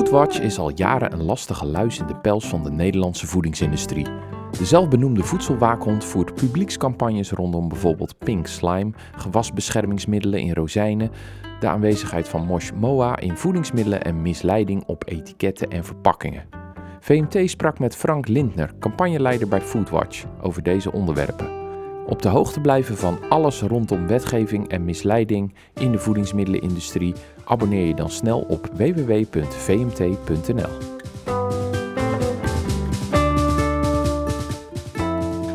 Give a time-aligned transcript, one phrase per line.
[0.00, 4.04] Foodwatch is al jaren een lastige luis in de pels van de Nederlandse voedingsindustrie.
[4.58, 11.10] De zelfbenoemde voedselwaakhond voert publiekscampagnes rondom bijvoorbeeld pink slime, gewasbeschermingsmiddelen in rozijnen,
[11.60, 16.48] de aanwezigheid van Mosh Moa in voedingsmiddelen en misleiding op etiketten en verpakkingen.
[17.00, 21.60] VMT sprak met Frank Lindner, campagneleider bij Foodwatch, over deze onderwerpen.
[22.06, 27.14] Op de hoogte blijven van alles rondom wetgeving en misleiding in de voedingsmiddelenindustrie,
[27.50, 29.48] abonneer je dan snel op www.vmt.nl.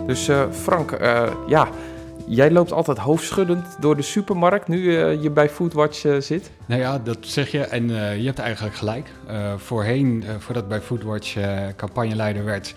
[0.05, 1.70] Dus uh, Frank, uh, ja,
[2.27, 6.52] jij loopt altijd hoofdschuddend door de supermarkt nu uh, je bij Foodwatch zit.
[6.66, 7.88] Nou ja, dat zeg je en
[8.20, 9.09] je hebt eigenlijk gelijk.
[9.58, 11.38] voorheen, voordat ik bij Foodwatch
[11.75, 12.73] campagneleider werd,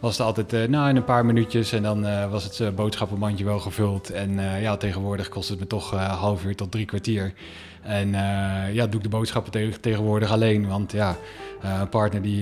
[0.00, 2.68] was het altijd uh, nou, in een paar minuutjes en dan uh, was het uh,
[2.70, 4.10] boodschappenmandje wel gevuld.
[4.10, 7.32] En ja, tegenwoordig kost het me toch half uur tot drie kwartier.
[7.82, 8.08] En
[8.72, 11.16] ja, doe ik de boodschappen te tegenwoordig alleen, want ja,
[11.62, 12.40] een partner die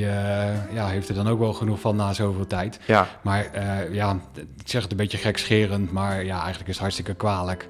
[0.72, 2.78] ja, heeft er dan ook wel genoeg van na zoveel tijd.
[2.86, 3.08] Ja.
[3.22, 3.48] Maar
[3.92, 7.68] ja, ik zeg het een beetje gekscherend, maar ja, eigenlijk is het hartstikke kwalijk.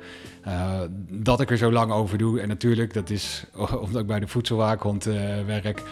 [1.10, 2.41] Dat ik er zo lang over doe.
[2.41, 3.44] En natuurlijk, dat is
[3.84, 5.05] omdat ik bij de voedselwaakhond
[5.46, 5.82] werk.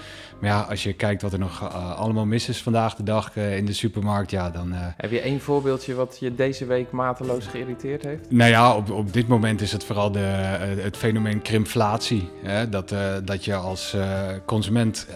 [0.40, 3.36] Maar ja, als je kijkt wat er nog uh, allemaal mis is vandaag de dag
[3.36, 4.72] in de supermarkt, ja, dan...
[4.72, 8.30] Heb je één voorbeeldje wat je deze week mateloos geïrriteerd heeft?
[8.30, 12.28] Nou ja, op, op dit moment is het vooral de, het fenomeen krimflatie.
[12.42, 12.68] Hè?
[12.68, 13.96] Dat, dat je als
[14.44, 15.06] consument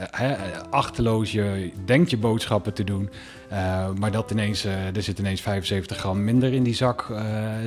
[0.71, 3.11] achterloos je denkt je boodschappen te doen...
[3.53, 7.19] Uh, maar dat ineens, uh, er zit ineens 75 gram minder in die zak uh,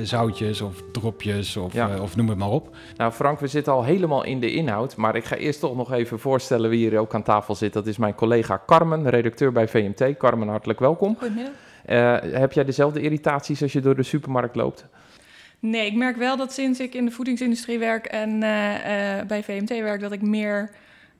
[0.02, 2.00] zoutjes of dropjes of, ja.
[2.00, 2.76] of noem het maar op.
[2.96, 5.92] Nou Frank, we zitten al helemaal in de inhoud, maar ik ga eerst toch nog
[5.92, 7.72] even voorstellen wie hier ook aan tafel zit.
[7.72, 10.16] Dat is mijn collega Carmen, redacteur bij VMT.
[10.16, 11.16] Carmen, hartelijk welkom.
[11.18, 11.52] Goedemiddag.
[12.40, 14.86] heb jij dezelfde irritaties als je door de supermarkt loopt?
[15.58, 18.40] Nee, ik merk wel dat sinds ik in de voedingsindustrie werk en
[19.26, 20.70] bij VMT werk, dat ik meer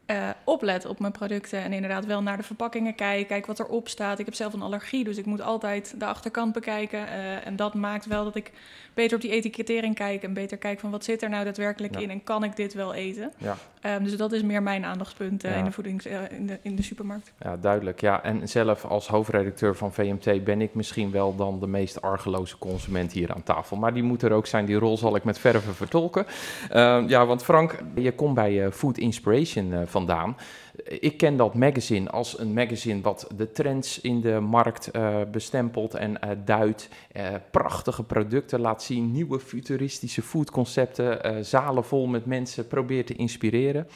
[0.07, 3.89] uh, oplet op mijn producten en inderdaad wel naar de verpakkingen kijk, kijk wat erop
[3.89, 4.19] staat.
[4.19, 6.99] Ik heb zelf een allergie, dus ik moet altijd de achterkant bekijken.
[6.99, 8.53] Uh, en dat maakt wel dat ik
[8.95, 12.11] beter op die etikettering kijk en beter kijk van wat zit er nou daadwerkelijk in
[12.11, 13.33] en kan ik dit wel eten.
[13.39, 13.57] Ja.
[13.87, 16.83] Um, dus dat is meer mijn aandachtspunt uh, in, de voedings, in, de, in de
[16.83, 17.33] supermarkt.
[17.41, 18.01] Ja, duidelijk.
[18.01, 22.59] Ja, en zelf als hoofdredacteur van VMT ben ik misschien wel dan de meest argeloze
[22.59, 23.77] consument hier aan tafel.
[23.77, 24.65] Maar die moet er ook zijn.
[24.65, 26.27] Die rol zal ik met verven vertolken.
[26.71, 30.37] Ehm, ja, want Frank, je komt bij Food Inspiration vandaan.
[30.85, 35.95] Ik ken dat magazine als een magazine wat de trends in de markt uh, bestempelt
[35.95, 36.89] en uh, duidt.
[37.17, 43.89] Uh, prachtige producten laat zien, nieuwe futuristische foodconcepten, zalen vol met mensen probeert te inspireren.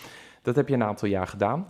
[0.42, 1.68] Dat heb je een aantal jaar gedaan.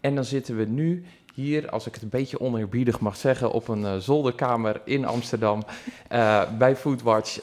[0.00, 1.04] En dan zitten we nu
[1.34, 5.62] hier, als ik het een beetje oneerbiedig mag zeggen, op een zolderkamer in Amsterdam
[6.58, 7.40] bij Foodwatch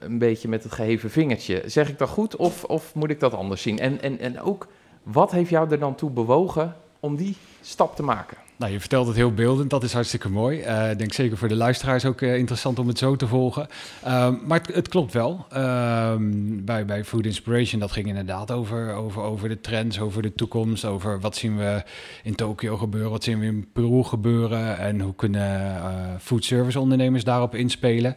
[0.00, 1.62] een beetje met het geheven vingertje.
[1.66, 3.78] Zeg ik dat goed of, of moet ik dat anders zien?
[3.78, 4.66] En, en, en ook
[5.12, 8.36] wat heeft jou er dan toe bewogen om die stap te maken?
[8.56, 10.60] Nou, je vertelt het heel beeldend, dat is hartstikke mooi.
[10.60, 13.66] Uh, ik denk zeker voor de luisteraars ook uh, interessant om het zo te volgen.
[14.06, 15.46] Uh, maar het, het, klopt wel.
[15.50, 20.34] Ehm, bij, bij Food Inspiration, dat ging inderdaad over, over, over de trends, over de
[20.34, 21.82] toekomst, over wat zien we
[22.22, 25.80] in Tokio gebeuren, wat zien we in Peru gebeuren en hoe kunnen
[26.20, 28.16] food service ondernemers daarop inspelen.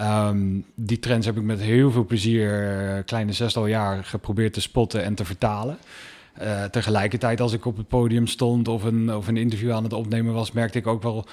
[0.00, 5.04] Um, die trends heb ik met heel veel plezier, kleine zestal jaar, geprobeerd te spotten
[5.04, 5.78] en te vertalen.
[6.42, 9.92] Uh, tegelijkertijd, als ik op het podium stond of een, of een interview aan het
[9.92, 11.26] opnemen was, merkte ik ook wel,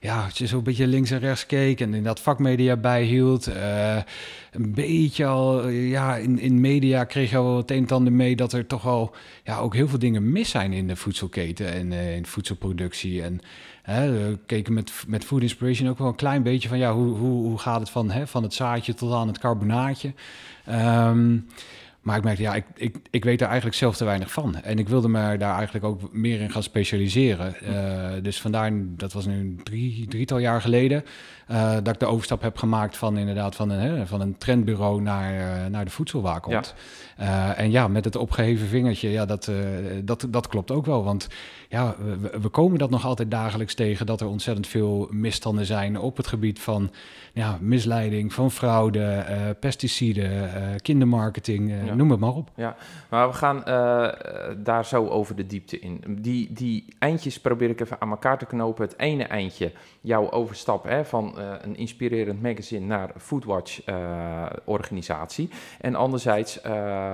[0.00, 3.48] ja, als je zo een beetje links en rechts keek en in dat vakmedia bijhield.
[3.48, 3.96] Uh,
[4.52, 8.36] een beetje al, ja, in, in media kreeg je wel het een en ander mee
[8.36, 9.14] dat er toch wel,
[9.44, 13.22] ja, ook heel veel dingen mis zijn in de voedselketen en uh, in voedselproductie.
[13.22, 13.40] En
[13.84, 17.46] we keken met, met Food Inspiration ook wel een klein beetje van, ja, hoe, hoe,
[17.46, 20.12] hoe gaat het van, hè, van het zaadje tot aan het carbonaatje.
[20.68, 21.46] Um,
[22.02, 24.56] maar ik merkte, ja, ik, ik, ik weet daar eigenlijk zelf te weinig van.
[24.62, 27.54] En ik wilde me daar eigenlijk ook meer in gaan specialiseren.
[27.62, 31.04] Uh, dus vandaar, dat was nu drie, drietal jaar geleden,
[31.50, 35.02] uh, dat ik de overstap heb gemaakt van inderdaad van een, hè, van een trendbureau
[35.02, 36.74] naar, uh, naar de voedselwaakhond.
[37.16, 37.56] Ja.
[37.56, 39.50] en ja, met het opgeheven vingertje, ja, dat,
[40.04, 41.04] dat, dat klopt ook wel.
[41.04, 41.28] Want
[41.68, 45.98] ja, we, we, komen dat nog altijd dagelijks tegen, dat er ontzettend veel misstanden zijn
[45.98, 46.90] op het gebied van
[47.32, 49.24] ja, misleiding, van fraude,
[49.60, 50.50] pesticiden,
[50.82, 52.50] kindermarketing noem het maar op.
[52.54, 52.76] Ja,
[53.10, 54.08] maar we gaan uh,
[54.56, 56.04] daar zo over de diepte in.
[56.08, 58.84] Die, die eindjes probeer ik even aan elkaar te knopen.
[58.84, 65.50] Het ene eindje, jouw overstap hè, van uh, een inspirerend magazine naar Foodwatch-organisatie.
[65.80, 66.60] en anderzijds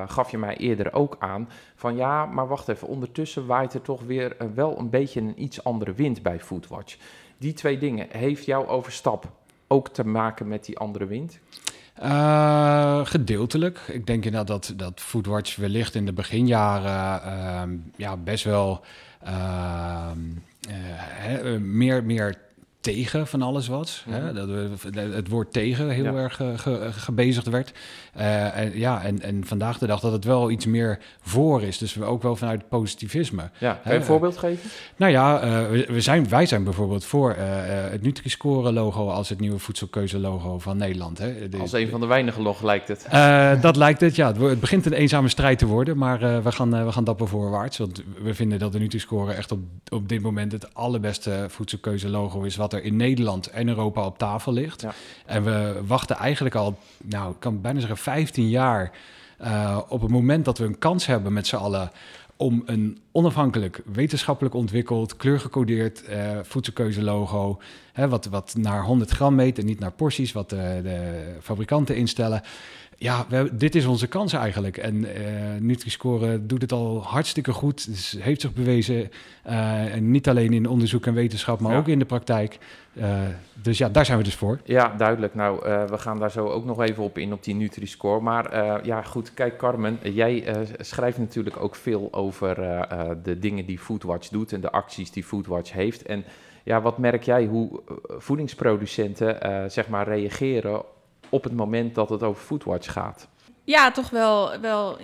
[0.06, 4.02] gaf je mij eerder ook aan van ja, maar wacht even, ondertussen waait er toch
[4.02, 6.96] weer wel een beetje een iets andere wind bij Foodwatch.
[7.38, 9.30] Die twee dingen, heeft jouw overstap
[9.66, 11.40] ook te maken met die andere wind?
[12.02, 13.80] Uh, gedeeltelijk.
[13.86, 18.84] Ik denk inderdaad dat, dat Foodwatch wellicht in de beginjaren uh, ja, best wel
[19.24, 20.10] uh,
[21.60, 22.38] meer, meer
[22.80, 24.02] tegen van alles wat.
[24.08, 24.24] Hè?
[24.24, 24.34] Mhm.
[24.34, 27.72] Dat we, het woord tegen heel erg ge, gebezigd werd.
[28.18, 31.78] Uh, en, ja, en, en vandaag de dag dat het wel iets meer voor is.
[31.78, 33.50] Dus we ook wel vanuit positivisme.
[33.58, 34.70] Ja, kan je een voorbeeld geven?
[34.96, 37.34] Nou ja, uh, we, zijn, wij zijn bijvoorbeeld voor
[37.90, 41.18] het Nutri-Score logo als het nieuwe voedselkeuze logo van Nederland.
[41.18, 41.48] Hè?
[41.60, 43.06] als een van de weinige log lijkt het.
[43.62, 44.32] dat lijkt het, ja.
[44.32, 47.78] Het, begint een eenzame strijd te worden, maar we, gaan, we gaan dapper voorwaarts.
[47.78, 52.42] Want we vinden dat de Nutri-Score echt op, op dit moment het allerbeste voedselkeuze logo
[52.42, 54.80] is wat er in Nederland en Europa op tafel ligt.
[54.80, 54.92] Ja.
[55.26, 58.92] En we wachten eigenlijk al, nou, ik kan bijna zeggen 15 jaar
[59.42, 61.90] uh, op het moment dat we een kans hebben met z'n allen
[62.36, 67.60] om een onafhankelijk, wetenschappelijk ontwikkeld, kleurgecodeerd uh, voedselkeuzelogo,
[67.92, 72.42] hè, wat, wat naar 100 gram meet en niet naar porties, wat de fabrikanten instellen
[73.00, 74.76] ja, we, dit is onze kans eigenlijk.
[74.76, 75.08] En uh,
[75.58, 77.86] Nutri-Score doet het al hartstikke goed.
[77.86, 79.10] Dus heeft zich bewezen.
[79.46, 82.58] Uh, en niet alleen in onderzoek en wetenschap, maar ook in de praktijk.
[82.92, 83.20] Uh,
[83.62, 84.60] dus ja, daar zijn we dus voor.
[84.64, 85.34] Ja, duidelijk.
[85.34, 88.20] Nou, we gaan daar zo ook nog even op in, op die Nutri-Score.
[88.20, 89.34] Maar ja, goed.
[89.34, 90.44] Kijk, Carmen, jij
[90.78, 92.54] schrijft natuurlijk ook veel over
[93.22, 96.02] de dingen die Foodwatch doet en de acties die Foodwatch heeft.
[96.02, 96.24] En
[96.64, 97.80] ja, wat merk jij hoe
[98.18, 100.82] voedingsproducenten zeg maar reageren
[101.28, 103.28] op het moment dat het over Foodwatch gaat?
[103.64, 104.98] Ja, toch wel, wel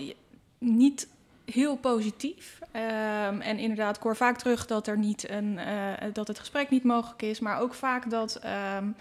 [0.59, 1.09] niet
[1.45, 2.59] heel positief.
[2.73, 6.71] Um, en inderdaad, ik hoor vaak terug dat, er niet een, uh, dat het gesprek
[6.71, 8.41] niet mogelijk is, maar ook vaak dat
[8.79, 8.97] um,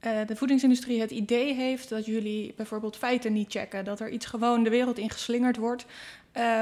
[0.00, 3.84] uh, de voedingsindustrie het idee heeft dat jullie bijvoorbeeld feiten niet checken.
[3.84, 5.86] Dat er iets gewoon de wereld in geslingerd wordt,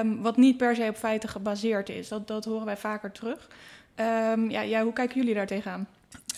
[0.01, 2.09] um, wat niet per se op feiten gebaseerd is.
[2.09, 3.49] Dat, dat horen wij vaker terug.
[4.49, 5.87] ja, ja, hoe kijken jullie daar tegenaan?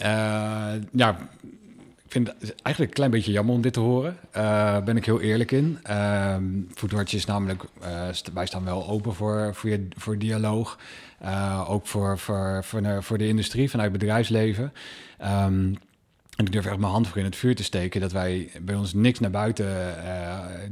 [0.03, 1.17] Uh, ja,
[2.11, 4.17] vind het eigenlijk een klein beetje jammer om dit te horen.
[4.37, 5.79] Uh, ben ik heel eerlijk in.
[5.91, 6.37] Uh,
[6.75, 10.79] Foodwatch is namelijk, uh, wij staan wel open voor, voor, voor dialoog.
[11.23, 14.73] Uh, ook voor, voor, voor, voor de industrie, vanuit bedrijfsleven.
[15.23, 15.79] Um,
[16.37, 18.75] en ik durf echt mijn hand voor in het vuur te steken dat wij bij
[18.75, 19.95] ons niks naar buiten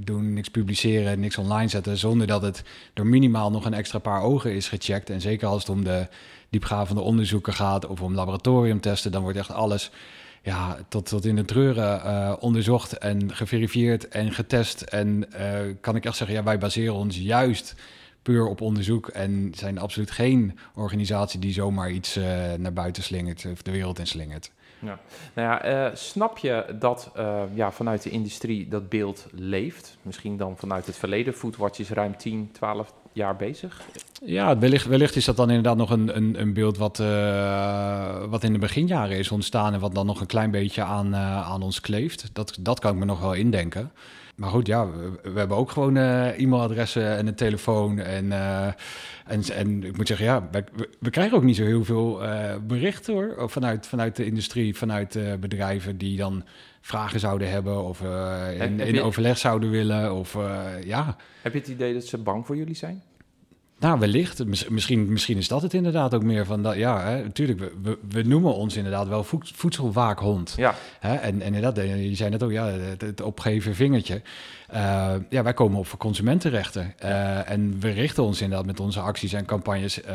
[0.04, 2.62] doen, niks publiceren, niks online zetten, zonder dat het
[2.94, 5.10] door minimaal nog een extra paar ogen is gecheckt.
[5.10, 6.06] En zeker als het om de
[6.50, 9.90] diepgravende onderzoeken gaat of om laboratoriumtesten, dan wordt echt alles
[10.48, 14.82] ja, tot, tot in de treuren uh, onderzocht en geverifieerd en getest.
[14.82, 17.74] En uh, kan ik echt zeggen, ja, wij baseren ons juist
[18.22, 22.24] puur op onderzoek en zijn absoluut geen organisatie die zomaar iets uh,
[22.58, 24.50] naar buiten slingert of de wereld in slingert.
[24.78, 24.98] Ja.
[25.34, 27.10] Nou ja, snap je dat
[27.54, 29.96] ja, vanuit de industrie dat beeld leeft?
[30.02, 31.34] Misschien dan vanuit het verleden.
[31.34, 33.80] Foodwatch is ruim 10, 12, jaar bezig?
[34.24, 38.07] Ja, wellicht, wellicht is dat dan inderdaad nog een, een, een beeld wat, uh,
[38.38, 41.48] wat in de beginjaren is ontstaan en wat dan nog een klein beetje aan, uh,
[41.48, 42.30] aan ons kleeft.
[42.32, 43.92] Dat, dat kan ik me nog wel indenken.
[44.36, 47.98] Maar goed, ja, we, we hebben ook gewoon uh, e-mailadressen en een telefoon.
[47.98, 48.32] En,
[49.26, 50.64] en, en ik moet zeggen, ja, we,
[50.98, 52.20] we krijgen ook niet zo heel veel
[52.66, 53.50] berichten hoor.
[53.50, 56.44] Vanuit, vanuit de industrie, vanuit bedrijven die dan
[56.80, 58.02] vragen zouden hebben of
[58.60, 60.14] in, in overleg zouden willen.
[60.14, 60.36] Of,
[60.84, 61.16] ja.
[61.42, 63.02] Heb je het idee dat ze bang voor jullie zijn?
[63.78, 64.44] Nou, wellicht.
[64.68, 66.74] Misschien, misschien is dat het inderdaad ook meer van dat.
[66.74, 67.58] Ja, hè, natuurlijk.
[67.82, 70.54] We, we, noemen ons inderdaad wel voedselwaakhond.
[70.56, 70.74] Ja.
[71.00, 74.22] Hè, en, en inderdaad, je zei net ook, ja, het, het opgeven vingertje.
[74.74, 76.94] Uh, ja, wij komen op voor consumentenrechten.
[77.04, 80.12] Uh, en we richten ons inderdaad met onze acties en campagnes uh,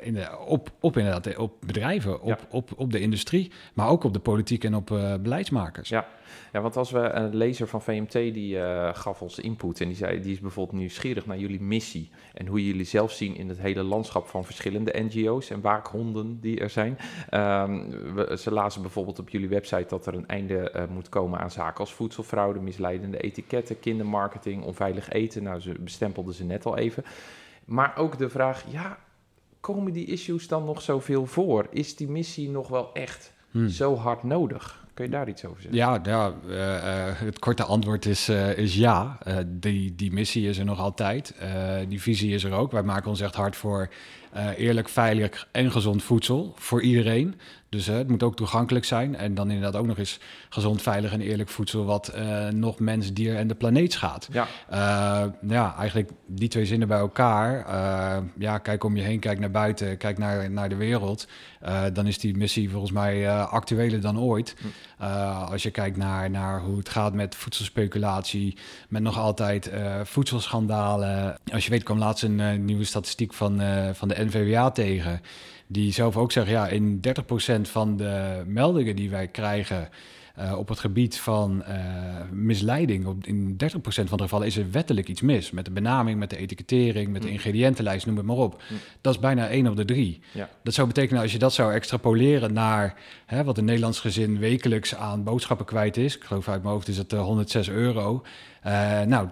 [0.00, 4.12] in de, op, op, inderdaad, op bedrijven, op, op, op de industrie, maar ook op
[4.12, 4.86] de politiek en op
[5.20, 5.88] beleidsmakers.
[5.88, 6.06] Ja.
[6.52, 9.96] Ja, want als we een lezer van VMT die uh, gaf ons input en die
[9.96, 13.58] zei, die is bijvoorbeeld nieuwsgierig naar jullie missie en hoe jullie zelf zien in het
[13.58, 16.98] hele landschap van verschillende NGO's en waakhonden die er zijn.
[17.30, 21.38] Um, we, ze lazen bijvoorbeeld op jullie website dat er een einde uh, moet komen
[21.38, 25.42] aan zaken als voedselfraude, misleidende etiketten, kindermarketing, onveilig eten.
[25.42, 27.04] Nou, ze bestempelden ze net al even.
[27.64, 28.98] Maar ook de vraag, ja,
[29.60, 31.66] komen die issues dan nog zoveel voor?
[31.70, 33.68] Is die missie nog wel echt hmm.
[33.68, 34.77] zo hard nodig?
[34.98, 35.78] Kun je daar iets over zeggen?
[35.78, 39.18] Ja, ja uh, het korte antwoord is, uh, is ja.
[39.46, 41.34] die, die missie is er nog altijd.
[41.88, 42.72] die visie is er ook.
[42.72, 43.88] Wij maken ons echt hard voor
[44.56, 47.34] eerlijk, veilig en gezond voedsel voor iedereen.
[47.68, 49.16] Dus het moet ook toegankelijk zijn.
[49.16, 51.84] En dan inderdaad ook nog eens gezond, veilig en eerlijk voedsel...
[51.84, 52.12] wat
[52.50, 54.28] nog mens, dier en de planeet schaadt.
[54.32, 54.46] Ja.
[55.48, 57.66] Ja, eigenlijk die twee zinnen bij elkaar.
[58.38, 61.28] Ja, kijk om je heen, kijk naar buiten, kijk naar, naar de wereld.
[61.92, 64.56] Dan is die missie volgens mij actueler dan ooit.
[64.60, 65.02] Hm.
[65.50, 68.56] als je kijkt naar, naar hoe het gaat met voedselspeculatie...
[68.88, 69.70] met nog altijd
[70.02, 71.36] voedselschandalen.
[71.52, 73.60] Als je weet kwam laatst een nieuwe statistiek van,
[73.94, 75.20] van de NVWA tegen
[75.68, 79.88] die zelf ook zeggen, ja, in 30% van de meldingen die wij krijgen
[80.40, 81.74] Uh, op het gebied van uh,
[82.30, 85.50] misleiding, op, in 30% van de gevallen is er wettelijk iets mis.
[85.50, 88.62] Met de benaming, met de etikettering, met de ingrediëntenlijst, noem het maar op.
[89.00, 90.20] Dat is bijna 1 op de 3.
[90.32, 90.48] Ja.
[90.62, 92.94] Dat zou betekenen, als je dat zou extrapoleren naar
[93.26, 96.16] hè, wat een Nederlands gezin wekelijks aan boodschappen kwijt is.
[96.16, 98.22] Ik geloof uit mijn hoofd is het 106 euro.
[98.66, 99.26] Uh, nou,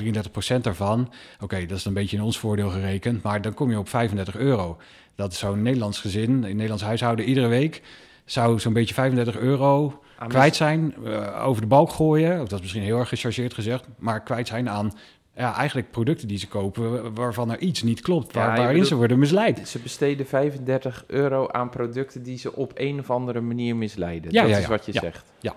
[0.57, 1.13] 33% daarvan.
[1.41, 3.23] Oké, dat is een beetje in ons voordeel gerekend.
[3.23, 4.79] Maar dan kom je op 35 euro.
[5.15, 7.83] Dat is zo'n Nederlands gezin, een Nederlands huishouden, iedere week
[8.25, 12.39] zou zo'n beetje 35 euro aan kwijt zijn, uh, over de balk gooien.
[12.39, 14.93] Dat is misschien heel erg gechargeerd gezegd, maar kwijt zijn aan
[15.37, 18.95] ja, eigenlijk producten die ze kopen waarvan er iets niet klopt, waar, waarin bedoelt, ze
[18.95, 19.69] worden misleid.
[19.69, 24.33] Ze besteden 35 euro aan producten die ze op een of andere manier misleiden.
[24.33, 25.33] Ja, dat ja, is wat je zegt.
[25.41, 25.55] Ja.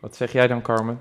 [0.00, 0.98] Wat zeg jij dan, Carmen?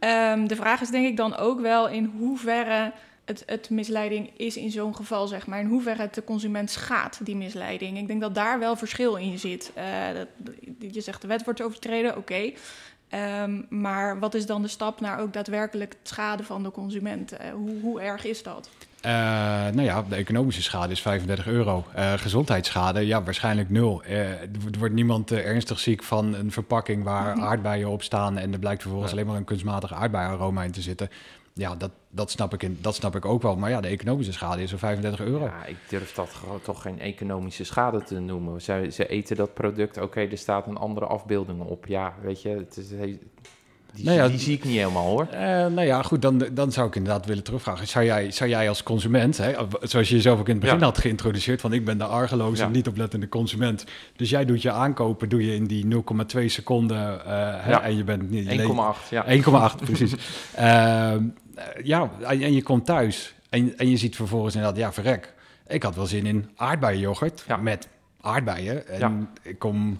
[0.00, 2.92] Um, de vraag is denk ik dan ook wel in hoeverre
[3.24, 5.60] het, het misleiding is in zo'n geval, zeg maar.
[5.60, 7.98] In hoeverre het de consument schaadt, die misleiding.
[7.98, 9.72] Ik denk dat daar wel verschil in zit.
[9.78, 10.54] Uh, dat,
[10.92, 12.18] je zegt de wet wordt overtreden, oké.
[12.18, 12.56] Okay.
[13.42, 17.32] Um, maar wat is dan de stap naar ook daadwerkelijk het schade van de consument?
[17.32, 18.68] Uh, hoe, hoe erg is dat?
[19.06, 21.84] Uh, nou ja, de economische schade is 35 euro.
[21.96, 24.02] Uh, gezondheidsschade, ja, waarschijnlijk nul.
[24.04, 28.58] Uh, er wordt niemand ernstig ziek van een verpakking waar aardbeien op staan en er
[28.58, 31.08] blijkt vervolgens alleen maar een kunstmatig aardbeienaroma in te zitten.
[31.54, 33.56] Ja, dat, dat, snap ik in, dat snap ik ook wel.
[33.56, 35.44] Maar ja, de economische schade is er 35 euro.
[35.44, 36.30] Ja, ik durf dat
[36.62, 38.62] toch geen economische schade te noemen.
[38.62, 41.86] Ze, ze eten dat product, oké, er staat een andere afbeelding op.
[41.86, 42.88] Ja, weet je, het is,
[43.94, 45.28] die, nou ja, die zie ik niet helemaal hoor.
[45.32, 47.88] Uh, nou ja, goed, dan, dan zou ik inderdaad willen terugvragen.
[47.88, 50.98] Zou jij, zou jij als consument, hè, zoals je jezelf ook in het begin had
[50.98, 52.68] geïntroduceerd, van ik ben de argeloze, ja.
[52.68, 53.84] niet oplettende consument.
[54.16, 55.86] Dus jij doet je aankopen, doe je in die
[56.36, 58.48] 0,2 seconden uh, hè, en je bent niet...
[58.48, 58.54] 1,8,
[59.10, 59.26] ja.
[59.26, 60.14] 1,8, precies.
[60.58, 61.14] uh,
[61.82, 65.34] ja, en je komt thuis en, en je ziet vervolgens inderdaad, ja, verrek.
[65.66, 67.56] Ik had wel zin in aardbeienyoghurt ja.
[67.56, 67.88] met
[68.20, 68.88] aardbeien.
[68.88, 69.28] En ja.
[69.42, 69.98] ik kom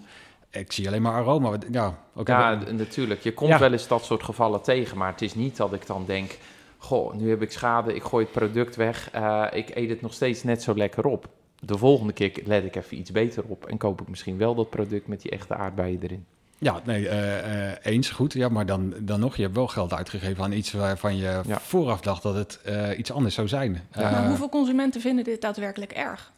[0.53, 1.57] ik zie alleen maar aroma.
[1.71, 2.53] Ja, okay.
[2.53, 3.21] ja natuurlijk.
[3.21, 3.59] Je komt ja.
[3.59, 6.37] wel eens dat soort gevallen tegen, maar het is niet dat ik dan denk...
[6.77, 10.13] Goh, nu heb ik schade, ik gooi het product weg, uh, ik eet het nog
[10.13, 11.27] steeds net zo lekker op.
[11.59, 14.69] De volgende keer let ik even iets beter op en koop ik misschien wel dat
[14.69, 16.25] product met die echte aardbeien erin.
[16.63, 18.33] Ja, nee, uh, uh, eens goed.
[18.33, 21.59] Ja, maar dan, dan nog, je hebt wel geld uitgegeven aan iets waarvan je ja.
[21.59, 22.59] vooraf dacht dat het
[22.97, 23.81] iets anders zou zijn.
[23.95, 24.11] Ja.
[24.11, 26.31] maar hoeveel consumenten vinden dit daadwerkelijk erg?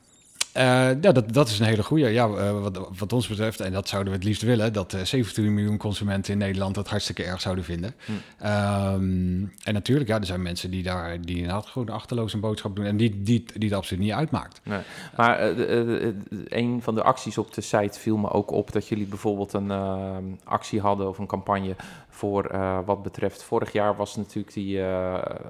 [0.58, 0.64] Uh,
[1.02, 2.10] ja, dat, dat is een hele goede.
[2.10, 5.02] Ja, uh, wat, wat, ons betreft, en dat zouden we het liefst willen, dat uh,
[5.02, 7.96] 17 miljoen consumenten in Nederland dat hartstikke erg zouden vinden.
[8.06, 8.12] Hm.
[8.12, 12.76] Um, en natuurlijk, ja, er zijn mensen die daar die inderdaad gewoon achterloos een boodschap
[12.76, 14.62] doen en die, die, die het absoluut niet uitmaakt.
[14.64, 14.80] Nee.
[15.16, 15.52] Maar
[16.48, 19.72] een van de acties op de site viel me ook op dat jullie bijvoorbeeld een
[20.44, 21.76] actie hadden of een campagne
[22.16, 23.44] voor wat betreft.
[23.44, 24.82] Vorig jaar was natuurlijk die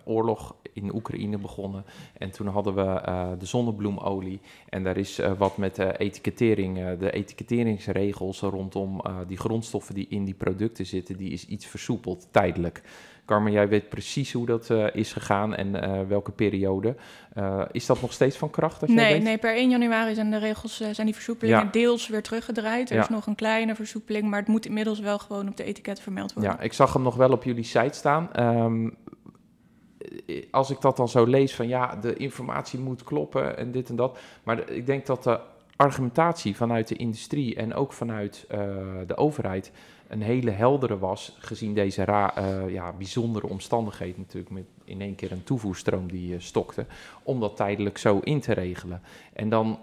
[0.04, 1.86] oorlog in Oekraïne begonnen
[2.18, 3.02] en toen hadden we
[3.40, 10.26] de zonnebloemolie en daar is wat met etikettering, de etiketteringsregels rondom die grondstoffen die in
[10.26, 12.82] die producten zitten, die is iets versoepeld tijdelijk.
[13.26, 16.96] Carmen, jij weet precies hoe dat is gegaan en welke periode.
[17.72, 18.88] is dat nog steeds van kracht?
[18.88, 19.24] Nee, weet?
[19.24, 21.72] nee, per 1 januari zijn de regels, zijn die versoepelingen ja.
[21.72, 22.90] deels weer teruggedraaid.
[22.90, 23.02] Er ja.
[23.02, 26.34] is nog een kleine versoepeling, maar het moet inmiddels wel gewoon op de etiket vermeld
[26.34, 26.52] worden.
[26.52, 28.30] Ja, ik zag hem nog wel op jullie site staan.
[28.40, 28.98] Um,
[30.52, 33.96] als ik dat dan zo lees van ja, de informatie moet kloppen en dit en
[33.96, 34.18] dat.
[34.44, 35.40] Maar ik denk dat de
[35.76, 38.46] argumentatie vanuit de industrie en ook vanuit
[39.08, 39.72] de overheid
[40.08, 45.16] een hele heldere was, gezien deze ra uh, ja, bijzondere omstandigheden natuurlijk, met in één
[45.16, 46.86] keer een toevoerstroom die uh, stokte,
[47.24, 49.02] om dat tijdelijk zo in te regelen.
[49.34, 49.80] En dan,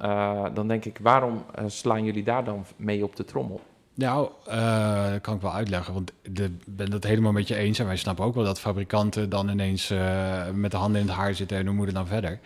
[0.55, 3.61] dan denk ik, waarom slaan jullie daar dan mee op de trommel?
[3.95, 4.29] Nou,
[5.11, 7.79] dat kan ik wel uitleggen, want ik ben het helemaal met je eens.
[7.79, 9.89] En wij snappen ook wel dat fabrikanten dan ineens
[10.55, 12.41] met de handen in het haar zitten en hoe moeten dan verder.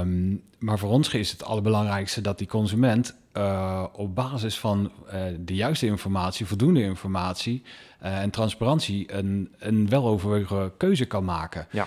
[0.00, 4.92] Um, maar voor ons is het allerbelangrijkste dat die consument uh, op basis van
[5.40, 7.62] de juiste informatie, voldoende informatie,
[8.02, 11.66] uh, en transparantie een, een weloverwogen keuze kan maken.
[11.70, 11.86] Ja.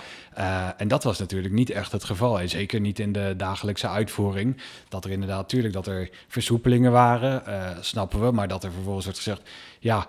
[0.76, 2.40] En dat was natuurlijk niet echt het geval.
[2.40, 4.56] En zeker niet in de dagelijkse uitvoering.
[4.88, 7.42] Dat er inderdaad, natuurlijk, dat er versoepelingen waren,
[7.84, 8.30] snappen we.
[8.30, 9.42] Maar dat er vervolgens wordt gezegd,
[9.78, 10.06] ja,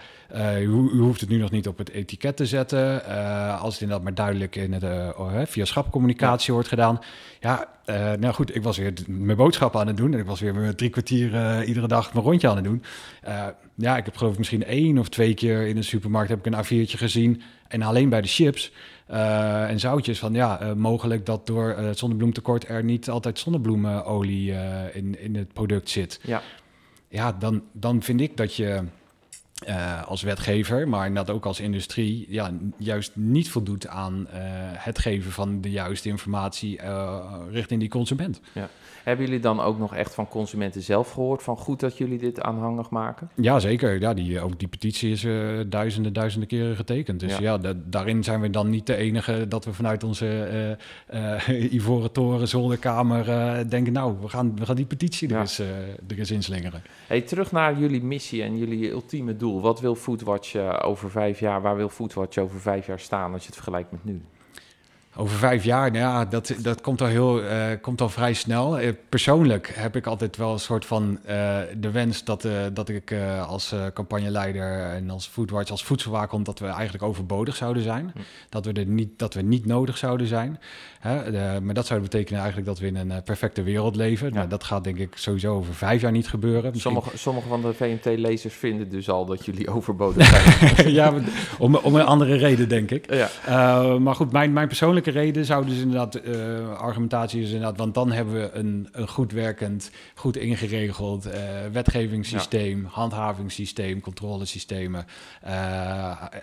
[0.60, 3.06] u, u, hoeft het nu nog niet op het etiket te zetten.
[3.60, 5.16] als het inderdaad maar duidelijk in het,
[5.50, 6.54] via schapcommunicatie ja.
[6.54, 7.00] wordt gedaan.
[7.40, 7.68] Ja,
[8.20, 10.14] nou goed, ik was weer mijn boodschappen aan het doen.
[10.14, 12.84] En ik was weer drie kwartier iedere dag mijn rondje aan het doen.
[13.76, 16.54] ja, ik heb geloof ik misschien één of twee keer in een supermarkt heb ik
[16.54, 17.42] een A4'tje gezien.
[17.68, 18.72] En alleen bij de chips
[19.68, 24.54] en zoutjes van ja, mogelijk dat door het zonnebloemtekort er niet altijd zonnebloemenolie
[24.94, 26.20] in, in het product zit.
[26.24, 26.42] Ja,
[27.08, 28.84] ja dan, dan vind ik dat je
[29.68, 34.38] uh, als wetgever, maar dat ook als industrie, ja, juist niet voldoet aan uh,
[34.74, 38.42] het geven van de juiste informatie uh, richting die consument.
[38.54, 38.70] Ja.
[39.04, 42.42] Hebben jullie dan ook nog echt van consumenten zelf gehoord van goed dat jullie dit
[42.42, 43.30] aanhangig maken?
[43.36, 44.00] Ja, zeker.
[44.02, 45.28] Ja, die, ook die petitie is
[45.70, 47.20] duizenden, duizenden keren getekend.
[47.20, 50.78] Dus ja, ja daarin zijn we dan niet de enige dat we vanuit onze
[51.78, 53.26] ivoren toren, zolderkamer
[53.70, 55.36] denken, nou, we gaan, we gaan die petitie ja.
[55.36, 56.82] er, eens, er eens inslingeren.
[57.08, 59.51] Hey, terug naar jullie missie en jullie ultieme doel.
[59.60, 61.62] Wat wil Foodwatch uh, over vijf jaar?
[61.62, 64.22] Waar wil Foodwatch over vijf jaar staan als je het vergelijkt met nu?
[65.16, 68.82] Over vijf jaar, nou ja, dat, dat komt al heel uh, komt al vrij snel.
[68.82, 73.16] Uh, persoonlijk heb ik altijd wel een soort van uh, de wens dat, dat ik
[73.48, 78.12] als campagneleider en als Foodwatch, als voedselwaakhond, dat we eigenlijk overbodig zouden zijn.
[78.14, 78.20] Hm.
[78.50, 80.60] Dat, we er niet, dat we niet nodig zouden zijn.
[81.02, 81.62] Hè?
[81.62, 84.28] maar dat zou betekenen eigenlijk dat we in een perfecte wereld leven.
[84.28, 84.34] Ja.
[84.34, 86.80] Nou, dat gaat denk ik sowieso over vijf jaar niet gebeuren.
[86.80, 90.28] Sommige, sommige van de VMT-lezers vinden dus al dat jullie overbodig
[90.76, 90.92] zijn.
[90.92, 91.14] ja,
[91.58, 93.14] om, om een andere reden denk ik.
[93.14, 93.98] Ja.
[93.98, 98.12] maar goed, mijn, mijn persoonlijke reden zou dus inderdaad, uh, argumentatie is inderdaad, want dan
[98.12, 101.34] hebben we een, een goed werkend, goed ingeregeld uh,
[101.72, 105.06] wetgevingssysteem, handhavingssysteem, controlesystemen.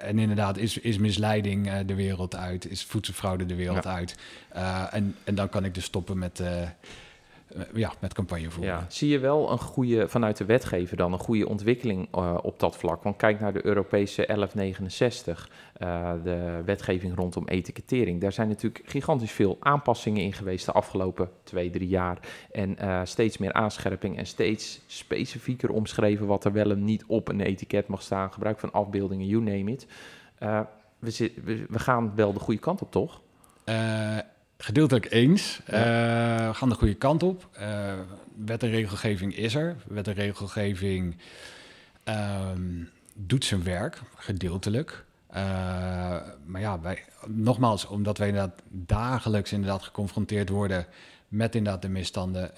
[0.01, 4.17] En inderdaad, is, is misleiding de wereld uit, is voedselfraude de wereld uit.
[4.91, 6.41] En, en dan kan ik dus stoppen met
[7.49, 8.75] eh, ja, met campagne voeren.
[8.75, 8.87] Ja.
[8.89, 12.77] Zie je wel een goede, vanuit de wetgever dan, een goede ontwikkeling uh, op dat
[12.77, 13.03] vlak?
[13.03, 15.51] Want kijk naar de Europese 1169,
[15.83, 18.21] uh, eh, de wetgeving rondom etikettering.
[18.21, 22.19] Daar zijn natuurlijk gigantisch veel aanpassingen in geweest de afgelopen twee, drie jaar.
[22.53, 27.29] En uh, steeds meer aanscherping en steeds specifieker omschreven wat er wel en niet op
[27.29, 28.33] een etiket mag staan.
[28.33, 29.87] Gebruik van afbeeldingen, you name it.
[30.99, 33.21] We, zit, we, we, gaan wel de goede kant op, toch?
[34.59, 35.61] Gedeeltelijk eens.
[35.67, 35.77] Ja.
[36.41, 37.49] Uh, we gaan de goede kant op.
[37.61, 37.93] Uh,
[38.45, 39.77] wet en regelgeving is er.
[39.87, 41.17] Wet en regelgeving
[42.05, 45.05] um, doet zijn werk, gedeeltelijk.
[45.31, 45.37] Uh,
[46.45, 50.87] maar ja, wij, nogmaals, omdat wij inderdaad dagelijks inderdaad geconfronteerd worden
[51.29, 52.51] met inderdaad de misstanden,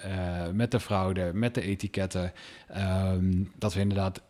[0.53, 2.33] met de fraude, met de etiketten.
[2.77, 4.21] Um, dat we inderdaad,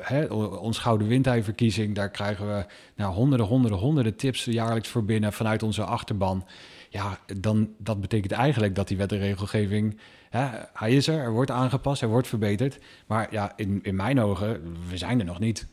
[0.00, 5.32] hè, ons Gouden Windheiverkiezing, daar krijgen we nou, honderden, honderden, honderden tips jaarlijks voor binnen
[5.32, 6.46] vanuit onze achterban.
[6.92, 9.98] Ja, dan dat betekent eigenlijk dat die wet en regelgeving,
[10.30, 12.78] hè, hij is er, er wordt aangepast, hij wordt verbeterd.
[13.06, 15.66] Maar ja, in, in mijn ogen, we zijn er nog niet.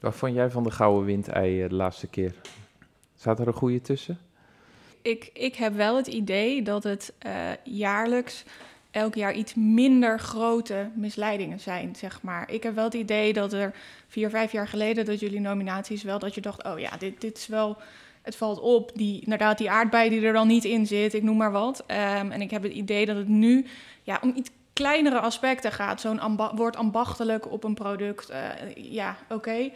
[0.00, 2.34] Wat vond jij van de gouden windei eh, de laatste keer?
[3.14, 4.18] Zat er een goede tussen?
[5.02, 7.32] Ik, ik heb wel het idee dat het uh,
[7.64, 8.44] jaarlijks
[8.90, 12.50] elk jaar iets minder grote misleidingen zijn, zeg maar.
[12.50, 13.74] Ik heb wel het idee dat er
[14.08, 17.36] vier, vijf jaar geleden dat jullie nominaties wel dat je dacht, oh ja, dit, dit
[17.36, 17.76] is wel
[18.26, 21.36] het valt op, die, inderdaad die aardbei die er dan niet in zit, ik noem
[21.36, 21.84] maar wat.
[21.86, 23.66] Um, en ik heb het idee dat het nu
[24.02, 26.00] ja, om iets kleinere aspecten gaat.
[26.00, 28.36] Zo'n amba woord ambachtelijk op een product, uh,
[28.74, 29.70] ja, oké.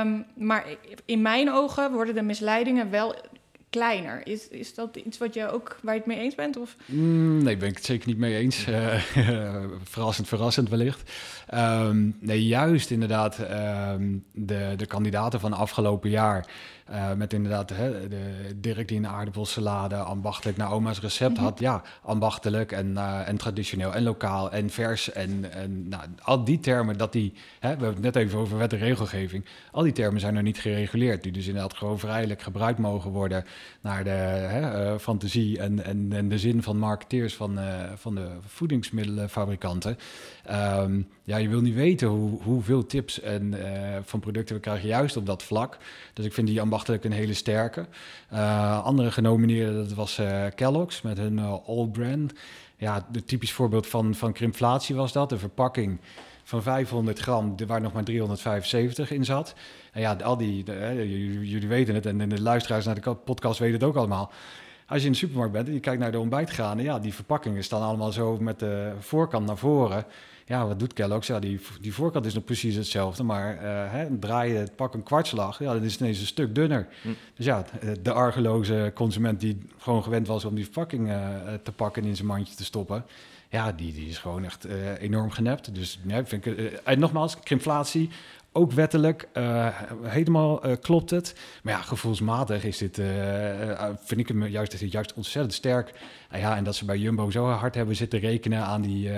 [0.00, 0.64] Um, maar
[1.04, 3.14] in mijn ogen worden de misleidingen wel
[3.70, 4.26] kleiner.
[4.26, 6.56] Is, is dat iets wat je ook, waar je het mee eens bent?
[6.56, 6.76] Of?
[6.86, 8.68] Mm, nee, ben ik het zeker niet mee eens.
[8.68, 8.94] Uh,
[9.82, 11.10] verrassend, verrassend wellicht.
[11.54, 13.36] Um, nee, juist inderdaad
[14.32, 16.46] de, de kandidaten van afgelopen jaar...
[16.90, 21.44] Uh, met inderdaad hè, de Dirk die een aardappelsalade ambachtelijk naar oma's recept mm -hmm.
[21.44, 21.58] had.
[21.58, 25.12] Ja, ambachtelijk en, uh, en traditioneel en lokaal en vers.
[25.12, 28.58] En, en nou, al die termen, dat die, hè, we hebben het net even over
[28.58, 29.44] wet en regelgeving.
[29.72, 31.22] Al die termen zijn nog niet gereguleerd.
[31.22, 33.44] Die dus inderdaad gewoon vrijelijk gebruikt mogen worden
[33.80, 37.58] naar de hè, uh, fantasie en, en, en de zin van marketeers van,
[37.94, 39.98] van de voedingsmiddelenfabrikanten.
[40.78, 43.54] Um, ja, je wil niet weten hoe, hoeveel tips en,
[44.04, 45.76] van producten we krijgen juist op dat vlak.
[46.12, 47.86] Dus ik vind die ambachtelijk een hele sterke.
[48.32, 52.32] Uh, andere genomineerden, dat was uh, Kellogg's met hun uh, All Brand.
[52.76, 55.28] Ja, de typisch voorbeeld van, van krimflatie was dat.
[55.28, 56.00] De verpakking
[56.44, 59.54] van 500 gram, waar nog maar 375 in zat.
[59.92, 60.64] En ja, al die,
[61.42, 64.30] jullie weten het en de luisteraars naar de podcast weten het ook allemaal.
[64.86, 67.64] Als je in de supermarkt bent en je kijkt naar de ontbijtgranen, ja, die verpakkingen
[67.64, 70.04] staan allemaal zo met de voorkant naar voren.
[70.46, 71.26] Ja, wat doet Kellogg's?
[71.26, 73.60] Ja, die, die voorkant is nog precies hetzelfde, maar uh,
[73.92, 76.88] hè, draai je het pak een kwartslag, ja, dat is ineens een stuk dunner.
[77.02, 77.08] Hm.
[77.34, 81.28] Dus ja, eh, de argeloze consument die gewoon gewend was om die verpakking uh,
[81.62, 83.04] te pakken en in zijn mandje te stoppen,
[83.48, 85.74] ja, die, die is gewoon echt uh, enorm genept.
[85.74, 88.10] Dus ja, vind ik, en nogmaals, inflatie,
[88.56, 89.68] ook wettelijk, uh,
[90.02, 91.34] helemaal uh, klopt het.
[91.62, 95.92] Maar ja, gevoelsmatig is dit, uh, vind ik hem juist, is juist ontzettend sterk.
[96.30, 99.10] ja, en dat ze bij Jumbo zo hard hebben zitten rekenen aan die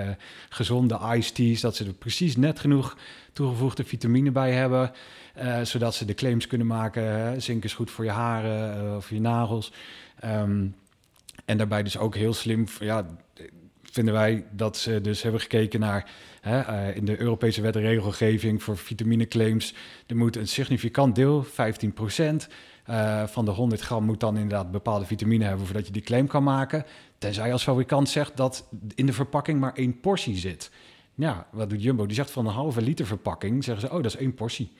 [0.49, 2.97] gezonde iced teas, dat ze er precies net genoeg
[3.33, 4.91] toegevoegde vitamine bij hebben,
[5.63, 9.71] zodat ze de claims kunnen maken, zink is goed voor je haren of je nagels.
[10.25, 10.75] Um,
[11.45, 13.05] en daarbij dus ook heel slim, ja,
[13.97, 18.63] vinden wij dat ze dus hebben gekeken naar hè, eh, in de Europese wet regelgeving
[18.63, 19.73] voor vitamineclaims.
[20.07, 22.47] Er moet een significant deel, 15 procent,
[22.85, 26.27] eh, van de 100 gram moet dan inderdaad bepaalde vitamine hebben voordat je die claim
[26.27, 26.85] kan maken.
[27.17, 30.71] Tenzij als fabrikant zegt dat in de verpakking maar één portie zit.
[31.15, 32.05] Ja, wat doet Jumbo?
[32.05, 34.71] Die zegt van een halve liter verpakking, zeggen ze, oh, dat is één portie.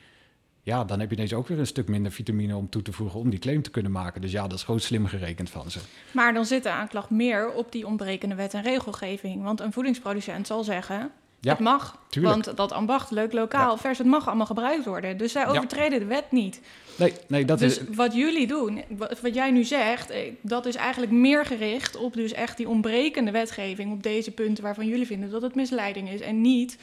[0.67, 3.19] Ja, dan heb je ineens ook weer een stuk minder vitamine om toe te voegen
[3.19, 4.21] om die claim te kunnen maken.
[4.21, 5.79] Dus ja, dat is gewoon slim gerekend van ze.
[6.11, 9.43] Maar dan zit de aanklacht meer op die ontbrekende wet en regelgeving.
[9.43, 11.99] Want een voedingsproducent zal zeggen, Ja, het mag.
[12.09, 12.33] tuurlijk.
[12.43, 15.17] Want dat ambachtelijk, lokaal, vers, het mag allemaal gebruikt worden.
[15.17, 15.49] Dus zij Ja.
[15.49, 16.61] overtreden de wet niet.
[16.97, 17.95] Nee, nee dat dus is...
[17.95, 22.13] wat jullie doen, wat, wat jij nu zegt, eh, dat is eigenlijk meer gericht op
[22.13, 23.91] dus echt die ontbrekende wetgeving.
[23.91, 26.21] Op deze punten waarvan jullie vinden dat het misleiding is.
[26.21, 26.77] En niet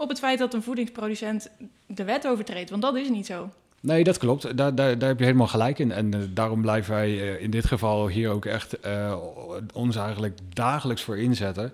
[0.00, 1.50] op het feit dat een voedingsproducent
[1.86, 2.70] de wet overtreedt.
[2.70, 3.50] Want dat is niet zo.
[3.80, 4.56] Nee, dat klopt.
[4.56, 5.92] Daar, daar, daar heb je helemaal gelijk in.
[5.92, 9.16] En eh, daarom blijven wij eh, in dit geval hier ook echt eh,
[9.72, 11.72] ons eigenlijk dagelijks voor inzetten.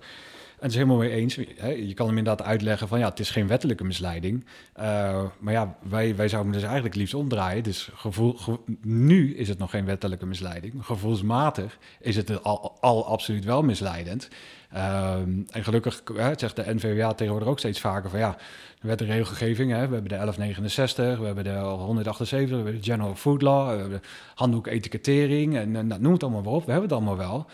[0.57, 1.35] En het is helemaal mee eens.
[1.35, 4.45] Je kan hem inderdaad uitleggen van ja, het is geen wettelijke misleiding.
[4.79, 7.63] Uh, maar ja, wij, wij zouden dus eigenlijk liefst omdraaien.
[7.63, 10.73] Dus gevoel, gevo nu is het nog geen wettelijke misleiding.
[10.85, 14.29] Gevoelsmatig is het al, al absoluut wel misleidend.
[14.73, 18.37] Um, en gelukkig hè, zegt de NVWA tegenwoordig ook steeds vaker van ja,
[18.81, 19.71] de wet en regelgeving.
[19.71, 23.69] Hè, we hebben de 1169, we hebben de 178, we hebben de General Food Law,
[23.71, 26.65] we hebben de handboek etikettering en, en noem het allemaal maar op.
[26.65, 27.47] We hebben het allemaal wel.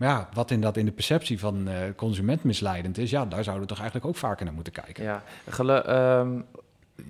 [0.00, 3.62] Maar ja, wat inderdaad in de perceptie van uh, consument misleidend is, ja, daar zouden
[3.62, 5.04] we toch eigenlijk ook vaker naar moeten kijken.
[5.04, 5.22] Ja,
[6.20, 6.44] um,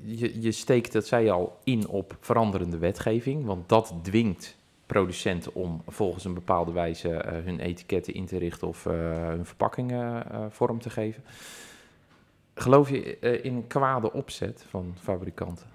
[0.02, 5.54] je, je steekt, dat zei je al, in op veranderende wetgeving, want dat dwingt producenten
[5.54, 8.92] om volgens een bepaalde wijze uh, hun etiketten in te richten of uh,
[9.28, 11.22] hun verpakkingen vorm te geven.
[12.54, 15.66] Geloof je in kwade opzet van fabrikanten?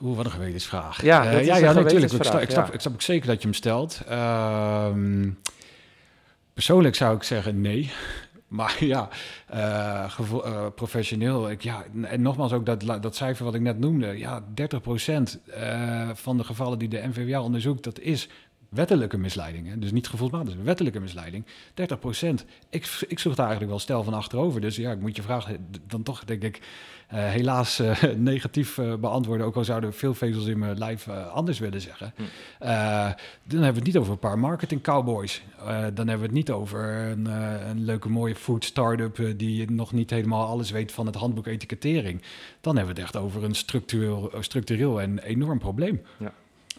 [0.00, 1.02] Oeh, wat een gewetensvraag.
[1.02, 2.12] Ja, uh, is ja, ja natuurlijk.
[2.12, 4.00] Ik, snap- ik, snap, ik snap ook zeker dat je hem stelt.
[4.08, 5.30] Ehm,
[6.52, 7.90] persoonlijk zou ik zeggen nee.
[8.48, 9.08] Maar ja,
[9.46, 11.50] eh, eh, professioneel.
[11.50, 14.18] Ik, ja, en nogmaals ook dat, dat cijfer wat ik net noemde.
[14.18, 18.28] Ja, 30% eh, van de gevallen die de NVWA onderzoekt, dat is
[18.68, 19.68] wettelijke misleiding.
[19.68, 19.78] Hè?
[19.78, 21.44] Dus niet gevoelsmatig, dus wettelijke misleiding.
[21.46, 22.44] 30%.
[22.70, 24.60] Ik, ik zoek daar eigenlijk wel stel van achterover.
[24.60, 25.48] Dus ja, ik moet je vraag
[25.86, 26.60] dan toch, denk ik,
[27.08, 29.46] eh, helaas eh, negatief eh, beantwoorden.
[29.46, 32.12] Ook al zouden veel vezels in mijn lijf anders willen zeggen.
[32.16, 32.22] Hm.
[33.44, 35.42] Dan hebben we het niet over een paar marketing cowboys.
[35.66, 37.26] Dan hebben we het niet over een,
[37.70, 42.22] een leuke mooie food start-up die nog niet helemaal alles weet van het handboek etikettering.
[42.60, 46.02] Dan hebben we het echt over een structureel, structureel en enorm probleem.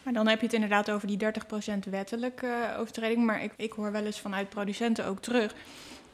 [0.10, 1.18] Maar dan heb je het inderdaad over die
[1.86, 3.26] 30% wettelijke eh, overtreding.
[3.26, 5.56] Maar ik, ik hoor wel eens vanuit producenten ook terug.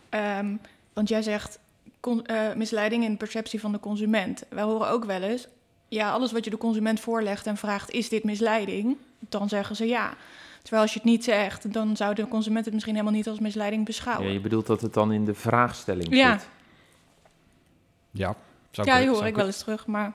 [0.09, 0.55] Ehm,
[0.93, 1.59] want jij zegt
[1.99, 4.43] con- eh, misleiding in perceptie van de consument.
[4.49, 5.47] Wij horen ook wel eens,
[5.87, 8.97] ja, alles wat je de consument voorlegt en vraagt, is dit misleiding?
[9.19, 10.13] Dan zeggen ze ja.
[10.61, 13.39] Terwijl als je het niet zegt, dan zou de consument het misschien helemaal niet als
[13.39, 14.27] misleiding beschouwen.
[14.27, 16.31] Ja, je bedoelt dat het dan in de vraagstelling Ja.
[16.37, 16.47] zit.
[18.11, 18.35] Ja,
[18.71, 19.85] zou Ja, die zou hoor ik wel eens terug.
[19.87, 20.13] Maar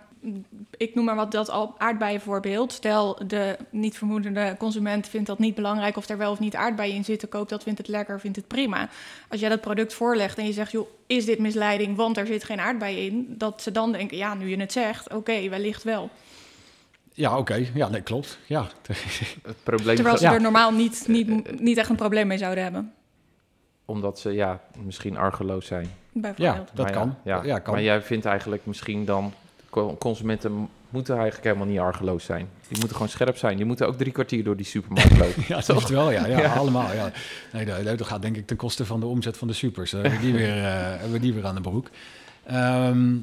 [0.76, 2.72] ik noem maar wat dat al aardbeienvoorbeeld.
[2.72, 6.94] Stel, de niet vermoedende consument vindt dat niet belangrijk of er wel of niet aardbeien
[6.94, 7.28] in zitten.
[7.28, 8.88] Koopt dat, vindt het lekker, vindt het prima.
[9.28, 12.44] Als jij dat product voorlegt en je zegt, joh, is dit misleiding, want er zit
[12.44, 13.34] geen aardbei in.
[13.38, 16.10] Dat ze dan denken, ja, nu je het zegt, oké, wellicht wel.
[17.14, 17.66] Ja, oké.
[17.74, 18.38] Ja, nee, klopt.
[18.46, 18.66] Ja,
[19.46, 20.32] Het probleem Terwijl ze Ja.
[20.32, 22.92] er normaal niet, niet, niet echt een probleem mee zouden hebben.
[23.84, 25.84] omdat ze ja, misschien argeloos zijn.
[25.84, 26.70] ja Bijvoorbeeld.
[26.74, 27.16] dat Maar kan.
[27.24, 27.74] Ja, Ja, kan.
[27.74, 29.32] Maar jij vindt eigenlijk misschien dan...
[29.70, 32.48] co- Consumenten moeten eigenlijk helemaal niet argeloos zijn.
[32.68, 33.56] Die moeten gewoon scherp zijn.
[33.56, 35.44] Die moeten ook drie kwartier door die supermarkt lopen.
[35.48, 36.26] Ja, dat is wel, ja.
[36.26, 36.52] ja, Ja.
[36.54, 36.92] allemaal.
[36.92, 37.12] Ja.
[37.52, 39.90] Nee, dat, dat gaat denk ik ten koste van de omzet van de supers.
[39.90, 41.88] Dan hebben we die weer, eh, hebben we die weer aan de broek.
[42.46, 43.14] Ehm,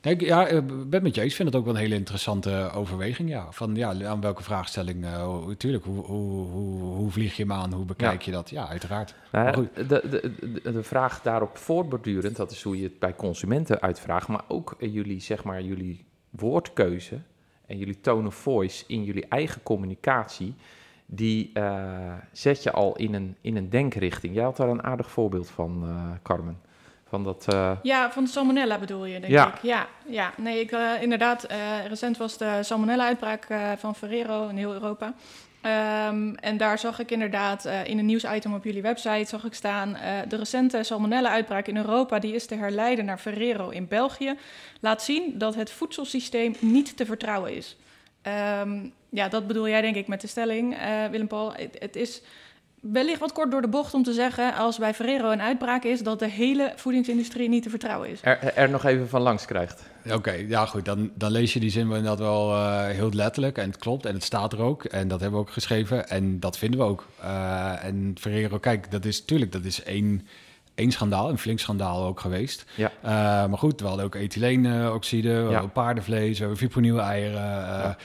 [0.00, 1.30] kijk, ja, ik ben met je eens.
[1.30, 3.28] Ik vind het ook wel een hele interessante overweging.
[3.28, 3.46] Ja.
[3.50, 7.52] Van ja, aan welke vraagstelling, eh, hoe- tuurlijk, hoe, hoe, hoe, hoe vlieg je hem
[7.52, 7.72] aan?
[7.72, 8.50] Hoe bekijk je dat?
[8.50, 9.14] Ja, uiteraard.
[9.32, 9.74] Nou, goed.
[9.74, 10.32] de, de,
[10.62, 14.74] de, de vraag daarop voortbordurend, dat is hoe je het bij consumenten uitvraagt, maar ook
[14.78, 17.18] eh, jullie, zeg maar, jullie woordkeuze
[17.66, 20.54] en jullie tone of voice in jullie eigen communicatie,
[21.06, 24.34] die eh, zet je al in een, in een denkrichting.
[24.34, 26.58] Jij had daar een aardig voorbeeld van, eh, Carmen.
[27.08, 29.46] Van dat, eh, Ja, van de salmonella bedoel je, denk Ja.
[29.54, 29.62] ik.
[29.62, 30.32] Ja, ja.
[30.36, 31.44] nee, ik, eh, inderdaad.
[31.44, 33.46] eh, recent was de salmonella-uitbraak
[33.78, 35.14] van Ferrero in heel Europa.
[35.60, 39.96] Ehm, en daar zag ik inderdaad in een nieuwsitem op jullie website zag ik staan...
[40.28, 44.34] de recente salmonella-uitbraak in Europa die is te herleiden naar Ferrero in België.
[44.80, 47.76] Laat zien dat het voedselsysteem niet te vertrouwen is.
[48.22, 50.76] Ehm, ja, dat bedoel jij denk ik met de stelling,
[51.10, 51.52] Willem-Paul.
[51.52, 52.22] Het, het is
[52.80, 56.02] wellicht wat kort door de bocht om te zeggen, als bij Ferrero een uitbraak is,
[56.02, 58.20] dat de hele voedingsindustrie niet te vertrouwen is.
[58.22, 59.82] Er, er nog even van langs krijgt.
[60.12, 63.68] Oké, ja goed, dan, dan lees je die zin inderdaad wel uh, heel letterlijk en
[63.70, 66.58] het klopt en het staat er ook en dat hebben we ook geschreven en dat
[66.58, 67.06] vinden we ook.
[67.24, 70.26] Uh, en Ferrero, kijk, dat is natuurlijk, dat is één,
[70.74, 72.64] één schandaal, een flink schandaal ook geweest.
[72.74, 72.90] Ja.
[73.04, 73.10] Uh,
[73.48, 75.66] maar goed, we hadden ook ethyleenoxide, we ja.
[75.66, 77.40] paardenvlees, we hebben fipronil eieren.
[77.40, 77.96] Ja.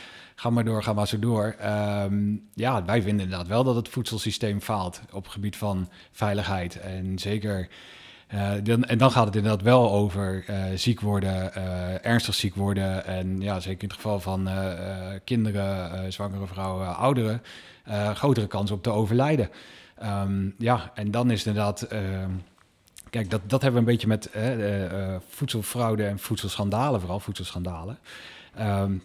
[0.43, 1.55] Ga maar door, ga maar zo door.
[1.65, 6.79] Um, ja, wij vinden inderdaad wel dat het voedselsysteem faalt op het gebied van veiligheid.
[6.79, 7.67] En zeker
[8.33, 12.55] uh, dan, en dan gaat het inderdaad wel over uh, ziek worden, uh, ernstig ziek
[12.55, 13.05] worden.
[13.05, 14.49] En ja, zeker in het geval van
[15.23, 17.41] kinderen, zwangere vrouwen, ouderen,
[18.13, 19.49] grotere kans op te overlijden.
[20.03, 21.81] Um, ja, en dan is inderdaad.
[21.81, 22.31] ehm,
[23.09, 24.29] kijk, dat, dat hebben we een beetje met
[25.27, 27.97] voedselfraude en voedselschandalen, vooral voedselschandalen.
[28.59, 29.03] Um,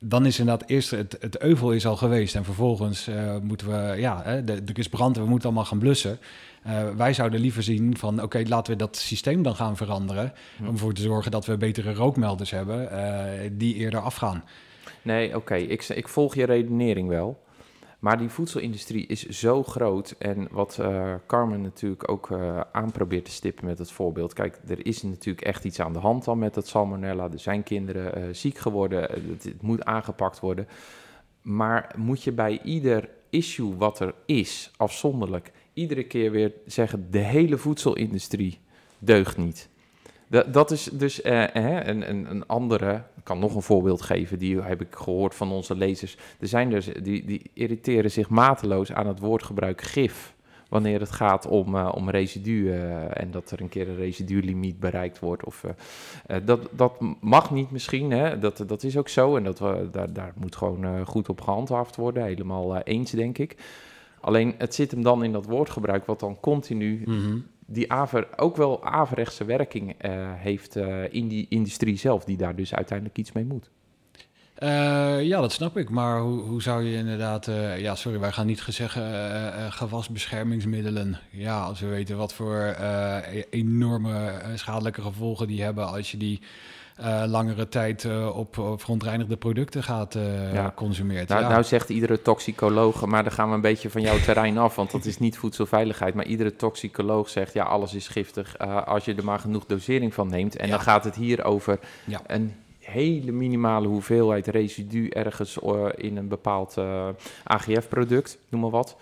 [0.00, 4.00] dan is inderdaad eerst het, het euvel is al geweest en vervolgens uh, moeten we,
[4.00, 6.18] ja, er is brand en we moeten allemaal gaan blussen.
[6.66, 10.32] Uh, wij zouden liever zien van, oké, okay, laten we dat systeem dan gaan veranderen,
[10.56, 10.66] hm.
[10.66, 14.44] om ervoor te zorgen dat we betere rookmelders hebben uh, die eerder afgaan.
[15.02, 15.60] Nee, oké, okay.
[15.60, 17.40] ik, ik volg je redenering wel.
[18.00, 20.14] Maar die voedselindustrie is zo groot.
[20.18, 24.32] En wat uh, Carmen natuurlijk ook uh, aan probeert te stippen met het voorbeeld.
[24.32, 27.30] Kijk, er is natuurlijk echt iets aan de hand dan met dat salmonella.
[27.32, 29.02] Er zijn kinderen uh, ziek geworden.
[29.02, 30.68] Het, het, moet aangepakt worden.
[31.42, 37.18] Maar moet je bij ieder issue wat er is, afzonderlijk, iedere keer weer zeggen: de
[37.18, 38.58] hele voedselindustrie
[38.98, 39.68] deugt niet.
[40.30, 44.38] Dat, dat is dus uh, een, een, een andere, ik kan nog een voorbeeld geven,
[44.38, 46.16] die heb ik gehoord van onze lezers.
[46.40, 50.34] Er zijn dus, die, die irriteren zich mateloos aan het woordgebruik gif.
[50.68, 54.80] Wanneer het gaat om, uh, om residu uh, en dat er een keer een residulimiet
[54.80, 55.44] bereikt wordt.
[55.44, 55.64] Of,
[56.44, 58.38] dat, dat mag niet misschien, hè?
[58.38, 59.36] Dat, dat is ook zo.
[59.36, 62.24] En dat we, daar, daar moet gewoon goed op gehandhaafd worden.
[62.24, 63.56] Helemaal eens, denk ik.
[64.20, 68.56] Alleen het zit hem dan in dat woordgebruik, wat dan continu -hmm die aver, ook
[68.56, 73.32] wel averechtse werking uh, heeft uh, in die industrie zelf, die daar dus uiteindelijk iets
[73.32, 73.70] mee moet.
[74.58, 75.90] Uh, ja, dat snap ik.
[75.90, 77.50] Maar hoe, hoe zou je inderdaad...
[77.78, 81.18] ja, sorry, wij gaan niet zeggen gewasbeschermingsmiddelen.
[81.30, 82.76] Ja, als we weten wat voor
[83.50, 85.88] enorme schadelijke gevolgen die hebben...
[85.88, 86.40] als je die
[87.00, 90.72] uh, langere tijd uh, op, op verontreinigde producten gaat uh, ja.
[90.74, 91.28] consumeert.
[91.28, 91.48] Nou, ja.
[91.48, 94.90] nou zegt iedere toxicoloog, maar dan gaan we een beetje van jouw terrein af, want
[94.90, 96.14] dat is niet voedselveiligheid.
[96.14, 100.28] Maar iedere toxicoloog zegt, ja, alles is giftig als je er maar genoeg dosering van
[100.28, 100.56] neemt.
[100.56, 100.72] En ja.
[100.72, 101.78] dan gaat het hier over
[102.26, 105.58] een hele minimale hoeveelheid residu ergens
[105.94, 106.76] in een bepaald
[107.44, 108.96] AGF-product, noem maar wat.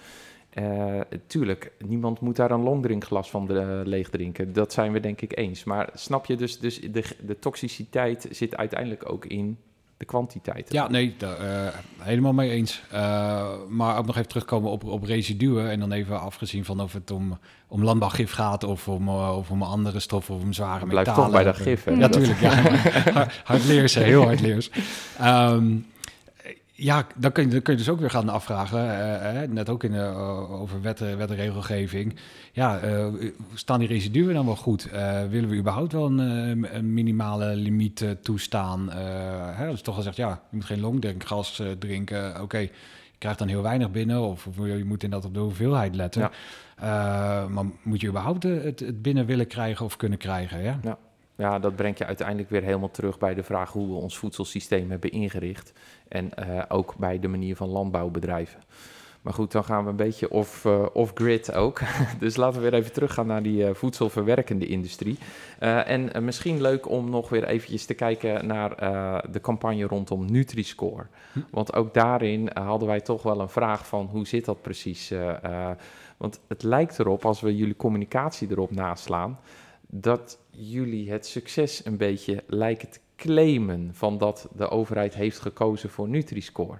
[0.58, 4.52] Uh, tuurlijk, niemand moet daar een longdrinkglas van de, leeg drinken.
[4.52, 5.64] Dat zijn we denk ik eens.
[5.64, 9.58] Maar snap je dus, dus de, de toxiciteit zit uiteindelijk ook in
[9.96, 10.72] de kwantiteit.
[10.72, 12.82] Ja, nee, daar, uh, helemaal mee eens.
[13.68, 15.70] Maar ook nog even terugkomen op, op residuen.
[15.70, 19.62] En dan even afgezien van of het om, om landbouwgif gaat of om, of om
[19.62, 21.02] andere stoffen of om zware metalen.
[21.02, 21.92] Blijf toch bij dat gif, hè?
[21.92, 22.40] Ja, tuurlijk.
[22.40, 22.62] Ja.
[23.44, 24.70] hardleers, heel hardleers.
[25.22, 25.86] Um,
[26.80, 29.68] ja, dan kun, je, dan kun je dus ook weer gaan afvragen, uh, uh, net
[29.68, 32.16] ook in, uh, over wet, wet en regelgeving.
[32.52, 32.80] Ja,
[33.54, 34.90] staan die residuen dan wel goed?
[35.30, 38.90] willen we überhaupt wel een, een minimale limiet toestaan?
[39.52, 42.30] hè, dat is toch gezegd, ja, je moet geen longdrinkgas drinken.
[42.30, 45.40] Oké, okay, je krijgt dan heel weinig binnen of, of je moet inderdaad op de
[45.40, 46.30] hoeveelheid letten.
[46.76, 47.48] Ja.
[47.48, 50.62] maar moet je überhaupt het, het binnen willen krijgen of kunnen krijgen?
[50.62, 50.78] Ja.
[50.82, 50.98] ja.
[51.38, 54.90] Ja, dat brengt je uiteindelijk weer helemaal terug bij de vraag hoe we ons voedselsysteem
[54.90, 55.72] hebben ingericht.
[56.08, 58.60] En uh, ook bij de manier van landbouwbedrijven.
[59.22, 61.80] Maar goed, dan gaan we een beetje off, uh, off-grid ook.
[62.18, 65.18] dus laten we weer even teruggaan naar die uh, voedselverwerkende industrie.
[65.58, 68.76] en misschien leuk om nog weer eventjes te kijken naar
[69.30, 71.06] de campagne rondom Nutri-Score.
[71.32, 71.40] Hm.
[71.50, 75.12] Want ook daarin hadden wij toch wel een vraag van hoe zit dat precies?
[76.16, 79.38] want het lijkt erop, als we jullie communicatie erop naslaan,
[79.90, 85.90] dat jullie het succes een beetje lijken te claimen van dat de overheid heeft gekozen
[85.90, 86.78] voor Nutri-Score?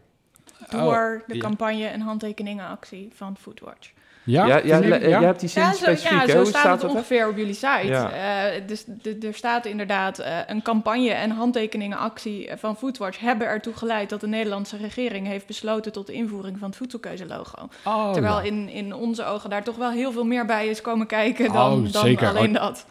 [0.71, 3.93] Door de campagne en handtekeningenactie van Foodwatch.
[4.29, 6.27] Ja, ja, ja, ja, je hebt die zin ja, zo, specifiek.
[6.27, 7.87] Ja, zo staat, staat het ongeveer op jullie site.
[7.87, 8.11] Ja.
[8.55, 8.85] Uh, dus
[9.23, 14.27] er staat inderdaad uh, een campagne en handtekeningenactie van Foodwatch hebben ertoe geleid dat de
[14.27, 17.69] Nederlandse regering heeft besloten tot de invoering van het voedselkeuzelogo.
[17.85, 21.07] Oh, Terwijl in, in onze ogen daar toch wel heel veel meer bij is komen
[21.07, 22.63] kijken dan, oh, dan alleen oh.
[22.63, 22.87] dat.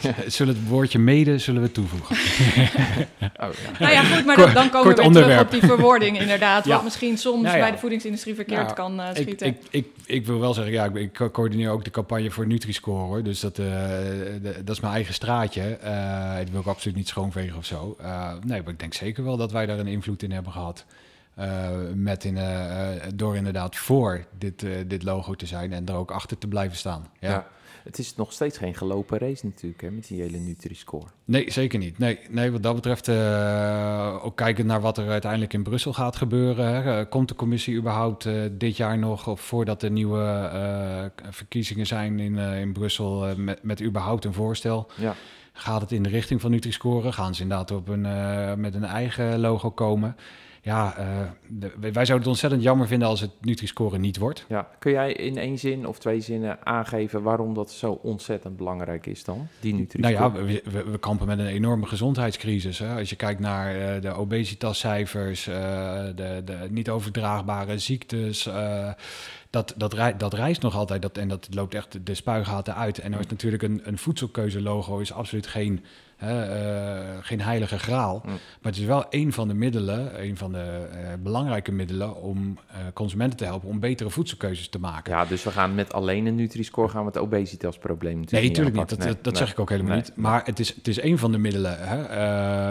[0.26, 2.16] Zullen het woordje mede zullen we toevoegen?
[2.16, 3.78] oh, ja.
[3.78, 5.38] Nou ja, goed, maar dan, dan komen we weer onderwerp.
[5.38, 6.64] terug op die verwoording inderdaad.
[6.66, 6.74] ja.
[6.74, 7.60] Wat misschien soms ja, ja.
[7.60, 9.46] bij de voedingsindustrie verkeerd nou, kan uh, schieten.
[9.46, 12.46] Ik, ik, ik, ik, wil wel zeggen, ja, ik, ik coördineer ook de campagne voor
[12.46, 13.04] Nutri-Score.
[13.04, 13.22] Hoor.
[13.22, 15.78] Dus dat, de, dat is mijn eigen straatje.
[15.84, 17.96] Uh, dat wil ik absoluut niet schoonvegen of zo.
[18.44, 20.84] nee, maar ik denk zeker wel dat wij daar een invloed in hebben gehad.
[21.94, 22.38] met in,
[23.14, 27.06] door inderdaad voor dit, dit logo te zijn en er ook achter te blijven staan.
[27.20, 27.46] ja.
[27.84, 31.06] Het is nog steeds geen gelopen race natuurlijk, hè, met die hele Nutri-score.
[31.24, 31.98] Nee, zeker niet.
[31.98, 36.16] Nee, nee wat dat betreft, uh, ook kijken naar wat er uiteindelijk in Brussel gaat
[36.16, 36.66] gebeuren.
[36.66, 37.00] Hè.
[37.00, 41.86] Eh, komt de commissie überhaupt uh, dit jaar nog, of voordat er nieuwe uh, verkiezingen
[41.86, 44.90] zijn in, in Brussel, met, met überhaupt een voorstel?
[44.96, 45.14] Ja.
[45.52, 47.12] Gaat het in de richting van Nutri-score?
[47.12, 48.06] Gaan ze inderdaad op een,
[48.60, 50.16] met een eigen logo komen?
[50.64, 54.44] Ja, uh, wij zouden het ontzettend jammer vinden als het Nutri-score niet wordt.
[54.48, 54.68] Ja.
[54.78, 59.24] Kun jij in één zin of twee zinnen aangeven waarom dat zo ontzettend belangrijk is
[59.24, 60.18] dan, die Nutri-score?
[60.18, 62.78] Nou ja, we, we, kampen met een enorme gezondheidscrisis.
[62.78, 62.98] Hè.
[62.98, 65.54] Als je kijkt naar uh, de obesitascijfers, uh,
[66.14, 68.48] de, de niet overdraagbare ziektes...
[69.52, 72.98] dat, dat, dat reist nog altijd dat, en dat loopt echt de spuigaten uit.
[72.98, 75.84] En er is natuurlijk een, een voedselkeuze-logo is absoluut geen
[76.24, 78.22] uh, geen heilige graal.
[78.24, 78.30] Mm.
[78.32, 82.58] Maar het is wel een van de middelen, een van de uh, belangrijke middelen om
[82.70, 85.12] uh, consumenten te helpen om betere voedselkeuzes te maken.
[85.12, 88.76] Ja, dus we gaan met alleen een Nutri-score gaan we het obesitasprobleem natuurlijk Nee, natuurlijk
[88.76, 88.88] niet.
[88.88, 90.12] Dat, nee, dat, zeg ik ook helemaal niet.
[90.16, 91.76] Maar het is, het is een van de middelen.
[91.78, 92.08] Hè?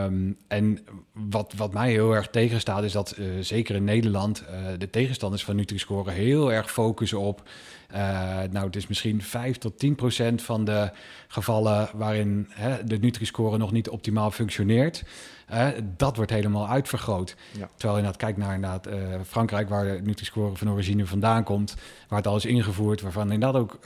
[0.09, 0.79] Uh, en
[1.13, 4.43] wat, wat mij heel erg tegenstaat is dat zeker in Nederland
[4.77, 7.43] de tegenstanders van Nutri-score heel erg focussen op
[7.93, 7.97] uh,
[8.51, 10.91] nou, het is misschien 5 tot 10 procent van de
[11.27, 15.03] gevallen waarin hè, de Nutri-score nog niet optimaal functioneert.
[15.53, 17.35] Uh, dat wordt helemaal uitvergroot.
[17.51, 17.69] Ja.
[17.75, 18.93] Terwijl je inderdaad kijkt naar inderdaad, uh,
[19.27, 21.75] Frankrijk, waar de Nutri-score van origine vandaan komt,
[22.07, 23.79] waar het al is ingevoerd, waarvan inderdaad ook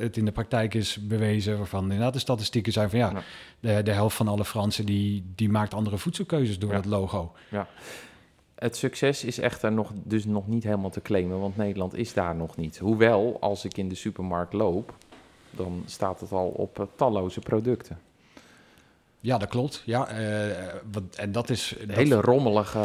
[0.00, 3.12] het in de praktijk is bewezen, waarvan inderdaad de statistieken zijn van ja,
[3.60, 6.76] De, de, helft van alle Fransen die, die maakt andere voedselkeuzes door ja.
[6.76, 7.34] dat logo.
[7.48, 7.68] Ja.
[8.56, 12.34] Het succes is echter nog, dus nog niet helemaal te claimen, want Nederland is daar
[12.34, 12.78] nog niet.
[12.78, 14.94] Hoewel, als ik in de supermarkt loop,
[15.50, 17.98] dan staat het al op uh, talloze producten.
[19.26, 19.82] Ja, dat klopt.
[19.84, 20.56] Ja, uh,
[20.92, 21.74] wat, en dat is...
[21.80, 22.78] Een hele rommelige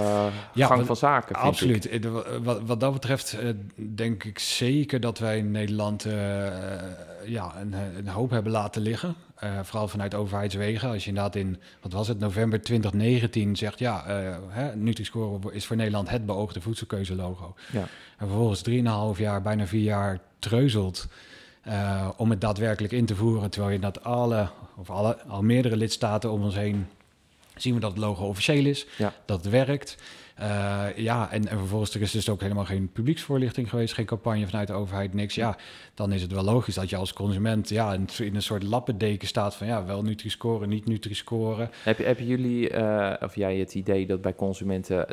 [0.53, 1.93] ja, gang van zaken, Absoluut.
[1.93, 2.05] Ik.
[2.05, 2.11] Eh,
[2.43, 6.13] wat, wat dat betreft uh, denk ik zeker dat wij in Nederland uh,
[7.25, 9.15] ja, een, een, hoop hebben laten liggen.
[9.63, 10.89] Vooral vanuit overheidswegen.
[10.89, 13.79] Als je inderdaad in, wat was het, november 2019 zegt...
[13.79, 14.03] ja,
[14.49, 17.55] hè, Nutri-Score is voor Nederland het beoogde voedselkeuzelogo.
[17.71, 17.87] Ja.
[18.17, 18.63] En vervolgens
[19.15, 21.07] 3,5 jaar, bijna vier jaar treuzelt...
[21.67, 23.49] Uh, om het daadwerkelijk in te voeren.
[23.49, 26.87] Terwijl je dat alle, of alle, al meerdere lidstaten om ons heen
[27.61, 29.13] zien we dat het logo officieel is, ja.
[29.25, 29.97] dat het werkt.
[30.41, 34.45] Uh, ja, en, en, vervolgens er is dus ook helemaal geen publieksvoorlichting geweest, geen campagne
[34.45, 35.35] vanuit de overheid, niks.
[35.35, 35.57] Ja,
[35.93, 39.55] dan is het wel logisch dat je als consument ja, in, een soort lappendeken staat
[39.55, 41.69] van ja, wel Nutri-scoren, niet Nutri-scoren.
[41.83, 45.07] Heb, hebben jullie, uh, of jij het idee dat bij consumenten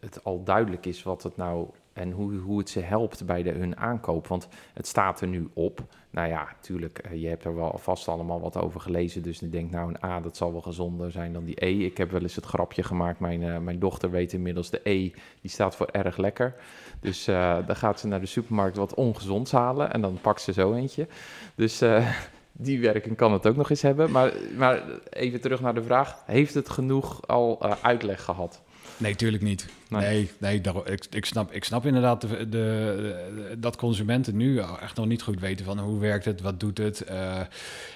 [0.00, 3.50] het al duidelijk is wat het nou en hoe, hoe het ze helpt bij de,
[3.50, 4.26] hun aankoop.
[4.26, 5.84] Want het staat er nu op.
[6.10, 9.22] Nou ja, tuurlijk, eh, je hebt er wel vast allemaal wat over gelezen.
[9.22, 11.84] Dus ik denk, nou, een A, dat zal wel gezonder zijn dan die E.
[11.84, 13.20] Ik heb wel eens het grapje gemaakt.
[13.20, 16.54] Mijn, uh, mijn dochter weet inmiddels de E, die staat voor erg lekker.
[17.00, 19.92] Dus uh, dan gaat ze naar de supermarkt wat ongezonds halen.
[19.92, 21.06] En dan pakt ze zo eentje.
[21.54, 21.82] Dus
[22.52, 24.10] die werking kan het ook nog eens hebben.
[24.10, 26.22] Maar, maar even terug naar de vraag.
[26.26, 28.61] Heeft het genoeg al uitleg gehad?
[28.96, 29.66] Nee, tuurlijk niet.
[29.88, 35.06] Nee, nee, ik, ik, snap, ik snap inderdaad de, de, dat consumenten nu echt nog
[35.06, 37.04] niet goed weten van hoe werkt het, wat doet het.
[37.10, 37.38] Uh,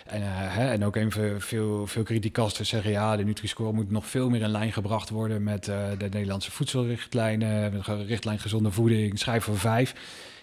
[0.06, 4.06] en, uh, hè, en ook even veel, veel criticasters zeggen ja, de Nutri-score moet nog
[4.06, 9.44] veel meer in lijn gebracht worden met uh, de Nederlandse voedselrichtlijnen, richtlijn gezonde voeding, schrijf
[9.44, 9.94] voor vijf.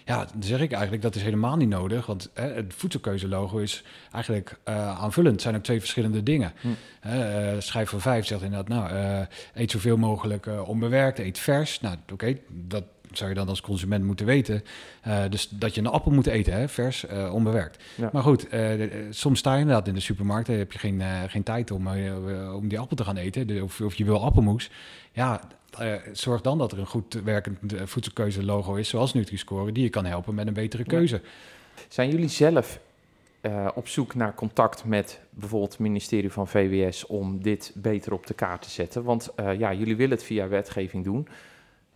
[0.04, 2.06] Ja, dan zeg ik eigenlijk dat is helemaal niet nodig.
[2.06, 5.34] Want hè, het voedselkeuzelogo is eigenlijk uh, aanvullend.
[5.34, 6.52] Het zijn ook twee verschillende dingen.
[6.60, 6.68] Hm.
[7.06, 11.80] Uh, schrijf van vijf zegt inderdaad, nou, uh, eet zoveel mogelijk onbewerkt, eet vers.
[11.80, 12.84] Nou, oké, dat
[13.16, 14.62] zou je dan als consument moeten weten.
[15.30, 17.82] dus dat je een appel moet eten, hè, vers, onbewerkt.
[18.12, 18.46] Maar goed,
[19.10, 21.88] soms sta je inderdaad in de supermarkt, en heb je geen, geen tijd om,
[22.54, 23.62] om die appel te gaan eten.
[23.62, 24.70] of, of je wil appelmoes.
[25.12, 25.40] Ja,
[25.80, 29.88] uh, zorg dan dat er een goed werkend uh, voedselkeuze-logo is, zoals Nutri-Score, die je
[29.88, 31.20] kan helpen met een betere keuze.
[31.88, 32.80] Zijn jullie zelf
[33.42, 38.26] uh, op zoek naar contact met bijvoorbeeld het ministerie van VWS om dit beter op
[38.26, 39.02] de kaart te zetten?
[39.02, 41.28] Want ja, jullie willen het via wetgeving doen.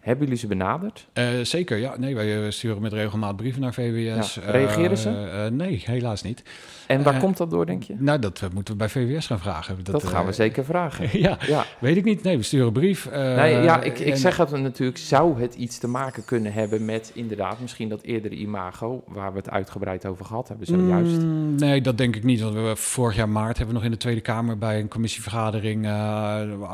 [0.00, 1.06] Hebben jullie ze benaderd?
[1.14, 1.96] Uh, zeker, ja.
[1.98, 4.34] Nee, wij eh, sturen met regelmaat brieven naar VWS.
[4.34, 4.50] Ja.
[4.50, 5.10] Reageren ze?
[5.10, 6.42] Uh, nee, helaas niet.
[6.86, 7.94] En waar komt dat door, denk je?
[7.98, 9.76] Nou, dat moeten we bij VWS gaan vragen.
[9.82, 11.08] Dat, dat gaan we zeker vragen.
[11.20, 12.22] ja, ja, weet ik niet.
[12.22, 13.10] Nee, we sturen een brief.
[13.10, 17.10] nee, ja, ik, ik zeg het natuurlijk, zou het iets te maken kunnen hebben met
[17.14, 21.20] inderdaad misschien dat eerdere imago, waar we het uitgebreid over gehad hebben zojuist?
[21.20, 22.40] Mm, nee, dat denk ik niet.
[22.40, 25.84] Want we vorig jaar maart hebben we nog in de Tweede Kamer bij een commissievergadering,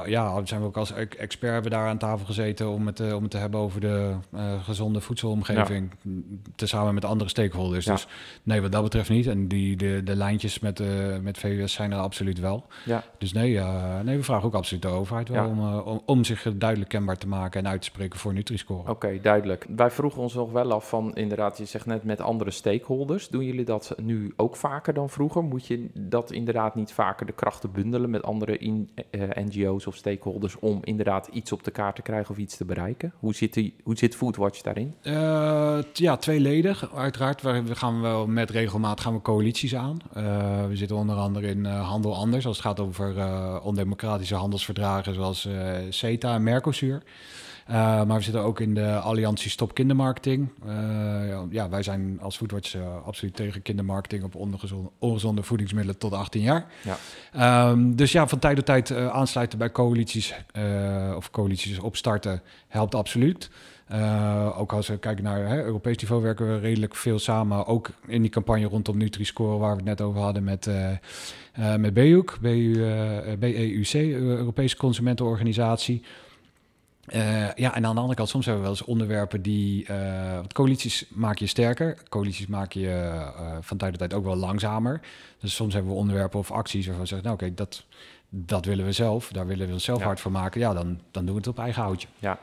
[0.06, 3.36] ja, zijn we ook als expert hebben daar aan tafel gezeten om het, om te
[3.36, 4.14] hebben over de
[4.62, 5.90] gezonde voedselomgeving.
[6.54, 7.84] Tezamen met andere stakeholders.
[7.84, 8.06] Dus
[8.42, 9.26] nee, wat dat betreft niet.
[9.26, 10.82] En die, de, de lijntjes met,
[11.22, 12.66] met VWS zijn er absoluut wel.
[12.84, 13.04] Ja.
[13.18, 13.60] Dus nee,
[14.02, 17.28] nee, we vragen ook absoluut de overheid wel om, om, om, zich duidelijk kenbaar te
[17.28, 18.90] maken en uit te spreken voor Nutri-score.
[18.90, 19.66] Oké, duidelijk.
[19.76, 23.28] Wij vroegen ons nog wel af van, inderdaad, je zegt net met andere stakeholders.
[23.28, 25.44] Doen jullie dat nu ook vaker dan vroeger?
[25.44, 28.90] Moet je dat inderdaad niet vaker de krachten bundelen met andere in,
[29.34, 33.03] NGO's of stakeholders om inderdaad iets op de kaart te krijgen of iets te bereiken?
[33.14, 34.94] Hoe zit, die, hoe zit Foodwatch daarin?
[35.02, 36.94] Uh, ja, tweeledig.
[36.94, 39.96] Uiteraard, we gaan wel met regelmaat gaan we coalities aan.
[40.16, 43.14] Uh, we zitten onder andere in uh, Handel Anders, als het gaat over
[43.62, 45.48] ondemocratische handelsverdragen zoals
[45.88, 47.02] CETA en Mercosur.
[47.70, 50.48] Uh, maar we zitten ook in de Alliantie Stop Kindermarketing.
[50.66, 50.72] Uh,
[51.50, 56.42] ja, wij zijn als Foodwatch uh, absoluut tegen kindermarketing op ongezonde, ongezonde voedingsmiddelen tot 18
[56.42, 56.66] jaar.
[57.32, 57.70] Ja.
[57.70, 60.34] Um, dus ja, van tijd tot tijd aansluiten bij coalities
[61.16, 63.50] of coalities opstarten helpt absoluut.
[64.56, 67.66] ook als we kijken naar hè, Europees niveau werken we redelijk veel samen.
[67.66, 70.68] Ook in die campagne rondom Nutri-Score waar we het net over hadden met,
[71.78, 72.38] met BEUC,
[73.38, 76.02] BEUC, Europese Consumentenorganisatie.
[77.12, 79.86] Uh, ja, en aan de andere kant, soms hebben we wel eens onderwerpen die...
[79.90, 81.98] Uh, coalities maak je sterker.
[82.08, 85.00] Coalities maak je uh, van tijd tot tijd ook wel langzamer.
[85.40, 87.26] Dus soms hebben we onderwerpen of acties waarvan we zeggen...
[87.26, 87.84] nou oké, dat,
[88.28, 89.28] dat willen we zelf.
[89.28, 90.60] Daar willen we ons zelf hard voor maken.
[90.60, 92.08] Ja, dan, dan doen we het op eigen houtje.
[92.18, 92.38] Ja,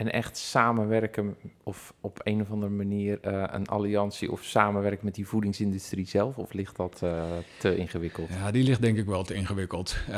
[0.00, 5.14] en echt samenwerken of op een of andere manier uh, een alliantie of samenwerken met
[5.14, 6.36] die voedingsindustrie zelf?
[6.36, 7.22] Of ligt dat uh,
[7.58, 8.28] te ingewikkeld?
[8.28, 9.96] Ja, die ligt denk ik wel te ingewikkeld.
[10.10, 10.14] Uh,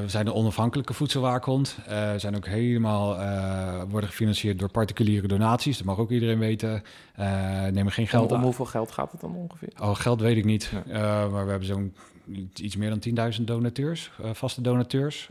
[0.00, 1.78] we zijn een onafhankelijke voedselwaakhond.
[1.86, 3.16] We zijn ook helemaal,
[3.88, 5.76] worden gefinancierd door particuliere donaties.
[5.76, 6.82] Dat mag ook iedereen weten.
[7.70, 9.72] nemen geen geld om, om hoeveel geld gaat het dan ongeveer?
[9.80, 10.70] Oh, geld weet ik niet.
[10.86, 11.94] maar we hebben zo'n
[12.54, 15.28] iets meer dan 10.000 donateurs, vaste donateurs.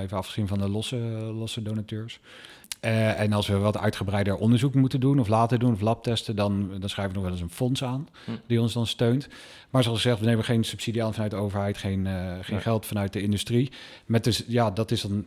[0.00, 0.96] even afgezien van de losse,
[1.32, 2.20] losse donateurs.
[2.80, 6.70] Uh, en als we wat uitgebreider onderzoek moeten doen of laten doen of labtesten, dan,
[6.78, 8.30] dan schrijven we nog wel eens een fonds aan hm.
[8.46, 9.28] die ons dan steunt.
[9.70, 12.86] Maar zoals gezegd, we nemen geen subsidie aan vanuit de overheid, geen, uh, geen geld
[12.86, 13.72] vanuit de industrie.
[14.06, 15.26] Met dus, ja, dat is dan,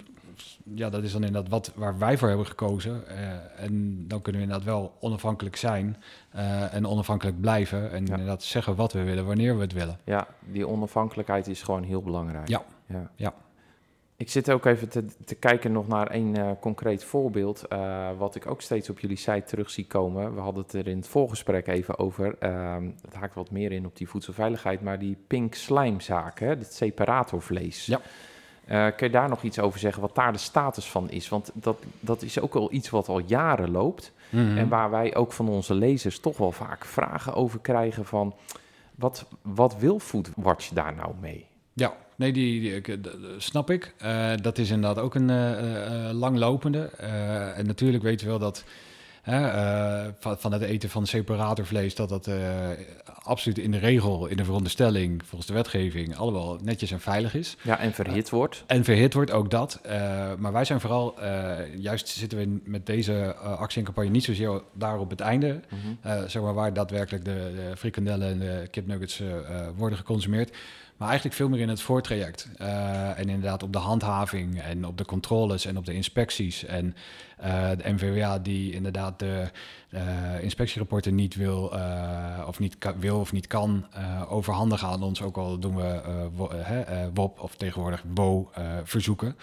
[0.74, 3.04] ja, dat is dan inderdaad wat waar wij voor hebben gekozen.
[3.08, 5.98] Uh, en dan kunnen we inderdaad wel onafhankelijk zijn
[6.72, 7.92] en onafhankelijk blijven.
[7.92, 8.12] En ja.
[8.12, 10.00] inderdaad zeggen wat we willen, wanneer we het willen.
[10.04, 12.48] Ja, die onafhankelijkheid is gewoon heel belangrijk.
[12.48, 13.12] Ja, ja.
[13.16, 13.34] ja.
[14.22, 18.36] Ik zit ook even te, te kijken nog naar een uh, concreet voorbeeld, uh, wat
[18.36, 20.36] ik ook steeds op jullie site terug zie komen.
[20.36, 23.86] We hadden het er in het voorgesprek even over, uh, het haakt wat meer in
[23.86, 27.86] op die voedselveiligheid, maar die pink slijmzaak, hè, het separatorvlees.
[27.86, 28.02] Ja.
[28.70, 31.30] Uh, kun je daar nog iets over zeggen, wat daar de status van is?
[31.30, 34.58] Want dat, dat is ook al iets wat al jaren loopt mm -hmm.
[34.58, 38.36] en waar wij ook van onze lezers toch wel vaak vragen over krijgen van,
[38.96, 41.48] wat, wat wil Foodwatch daar nou mee?
[41.74, 43.00] Ja, nee, die, die,
[43.38, 43.94] snap ik.
[44.04, 46.90] Uh, dat is inderdaad ook een uh, langlopende.
[47.56, 48.64] en natuurlijk weten we wel dat
[50.20, 52.30] van, van, het eten van separatorvlees, dat dat
[53.24, 57.58] absoluut in de regel, in de veronderstelling, volgens de wetgeving, allemaal netjes en veilig is.
[57.62, 58.64] Ja, en verhit wordt.
[58.68, 59.80] En verhit wordt, ook dat.
[60.38, 61.16] maar wij zijn vooral,
[61.78, 65.80] juist zitten we met deze actie en campagne niet zozeer daar op het einde, mm
[66.02, 66.30] -hmm.
[66.30, 69.22] zeg maar waar daadwerkelijk de, de frikandellen en de kipnuggets
[69.76, 70.52] worden geconsumeerd.
[71.02, 72.50] Maar eigenlijk veel meer in het voortraject.
[72.62, 76.66] Uh, en inderdaad op de handhaving en op de controles en op de inspecties.
[76.66, 76.96] En
[77.44, 79.50] uh, de NVWA die inderdaad de
[79.90, 81.74] uh, inspectierapporten niet wil,
[82.48, 83.86] of niet wil of niet kan
[84.30, 85.22] overhandigen aan ons.
[85.22, 86.02] Ook al doen we
[87.14, 88.52] WOP of tegenwoordig WO
[88.84, 89.36] verzoeken.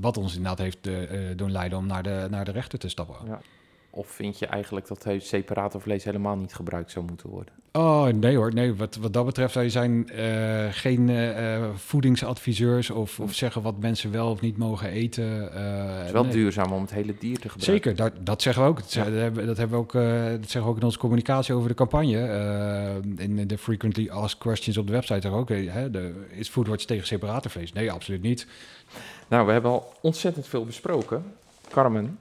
[0.00, 0.88] wat ons inderdaad heeft
[1.36, 3.16] doen leiden om naar de, naar de rechter te stappen.
[3.26, 3.40] Ja.
[3.90, 7.54] Of vind je eigenlijk dat separatorvlees helemaal niet gebruikt zou moeten worden?
[7.72, 8.54] Oh, nee hoor.
[8.54, 13.78] Nee, wat, wat dat betreft, wij zijn uh, geen uh, voedingsadviseurs of, of zeggen wat
[13.78, 15.24] mensen wel of niet mogen eten.
[15.24, 17.90] Uh, het is wel duurzaam om het hele dier te gebruiken.
[17.90, 18.76] Zeker, dat, dat zeggen we ook.
[18.76, 19.92] Dat, hebben, dat, hebben we ook
[20.40, 23.00] dat zeggen we ook in onze communicatie over de campagne.
[23.16, 27.06] in de frequently asked questions op de website zeggen ook, hè, de, is Foodwatch tegen
[27.06, 27.72] separatorvlees?
[27.72, 28.46] Nee, absoluut niet.
[29.28, 31.24] Nou, we hebben al ontzettend veel besproken.
[31.68, 32.18] Carmen,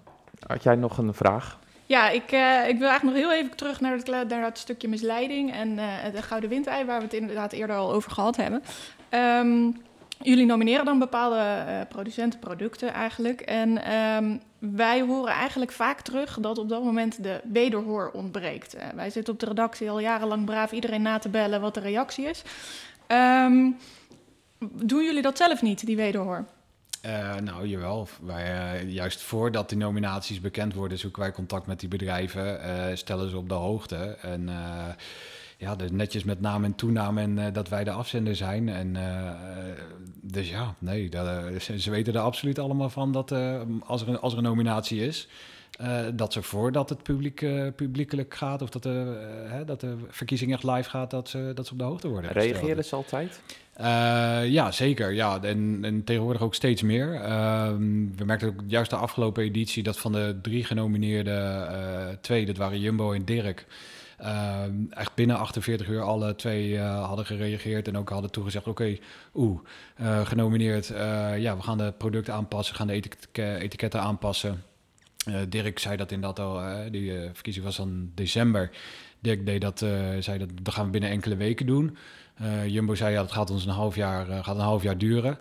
[0.48, 1.60] had jij nog een vraag?
[1.86, 5.54] Ja, ik, uh, ik wil eigenlijk nog heel even terug naar naar het stukje misleiding
[5.54, 8.64] en uh, de gouden windei, waar we het inderdaad eerder al over gehad hebben.
[9.10, 9.76] Um,
[10.22, 13.42] jullie nomineren dan bepaalde uh, producenten, producten eigenlijk.
[13.42, 18.78] En um, wij horen eigenlijk vaak terug dat op dat moment de wederhoor ontbreekt.
[18.96, 22.26] wij zitten op de redactie al jarenlang braaf iedereen na te bellen wat de reactie
[22.26, 22.44] is.
[23.08, 23.78] Um,
[24.60, 26.46] doen jullie dat zelf niet, die wederhoor?
[27.06, 28.08] Uh, nou, jawel.
[28.22, 32.96] Wij, uh, juist voordat de nominaties bekend worden, zoeken wij contact met die bedrijven, uh,
[32.96, 34.18] stellen ze op de hoogte.
[34.22, 34.50] En
[35.58, 38.70] ja, dus netjes met naam en toenaam en dat wij de afzender zijn.
[38.70, 38.96] En
[40.22, 41.28] dus ja, nee, dat,
[41.62, 43.32] ze, weten er absoluut allemaal van dat
[43.86, 45.28] als, er, als er een nominatie is,
[46.14, 47.46] dat ze voordat het publiek,
[47.76, 51.66] publiekelijk gaat, of dat de, hè, dat de verkiezing echt live gaat, dat ze, dat
[51.66, 52.32] ze op de hoogte worden.
[52.32, 53.42] Reageren ze altijd?
[54.52, 55.12] Ja, zeker.
[55.12, 55.44] Ja.
[55.44, 57.14] En, en tegenwoordig ook steeds meer.
[57.14, 62.58] Ehm, we merkten ook juist de afgelopen editie dat van de drie genomineerde twee, dat
[62.58, 63.66] waren Jumbo en Dirk.
[64.18, 68.98] Ehm, echt binnen 48 uur alle twee hadden gereageerd en ook hadden toegezegd: oké,
[69.36, 69.60] oeh,
[70.24, 70.88] genomineerd.
[71.38, 73.02] ja, we gaan de producten aanpassen, gaan de
[73.60, 74.64] etiketten aanpassen.
[75.50, 76.62] Dirk zei dat inderdaad al,
[76.92, 78.70] die verkiezing was dan december.
[79.20, 79.80] Dirk deed dat,
[80.20, 81.98] zei dat, dat gaan we binnen enkele weken doen.
[82.68, 85.38] Jumbo zei ja, dat gaat ons een half jaar, gaat een half jaar duren.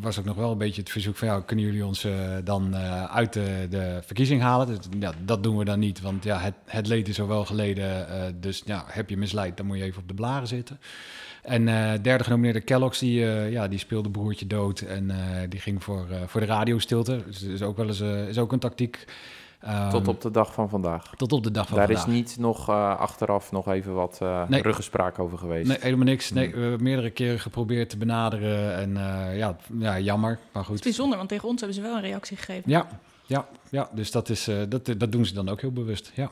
[0.00, 2.06] was ook nog wel een beetje het verzoek van ja, kunnen jullie ons
[2.44, 4.66] dan uit de, de, verkiezing halen?
[4.66, 7.44] Dus, ja, dat doen we dan niet, want ja, het, het leed is al wel
[7.44, 8.06] geleden.
[8.40, 10.80] dus ja, heb je misleid, dan moet je even op de blaren zitten.
[11.42, 11.64] En
[12.02, 13.20] derde genomineerde Kellogg's, die,
[13.50, 15.10] ja, die speelde broertje dood en
[15.48, 17.22] die ging voor, voor de radiostilte.
[17.26, 19.04] Dus is ook wel eens is ook een tactiek.
[19.68, 21.14] Um, tot op de dag van vandaag.
[21.16, 22.04] Tot op de dag van Daar vandaag.
[22.04, 24.62] Daar is niet nog achteraf nog even wat nee.
[24.62, 25.68] ruggespraak over geweest.
[25.68, 26.30] Nee, helemaal niks.
[26.30, 28.94] Nee, we hebben meerdere keren geprobeerd te benaderen en
[29.36, 30.76] ja, ja, jammer, maar goed.
[30.76, 32.70] Het is bijzonder, want tegen ons hebben ze wel een reactie gegeven.
[32.70, 32.86] Ja,
[33.26, 36.30] ja, ja dus dat, is, dat, dat doen ze dan ook heel bewust, ja.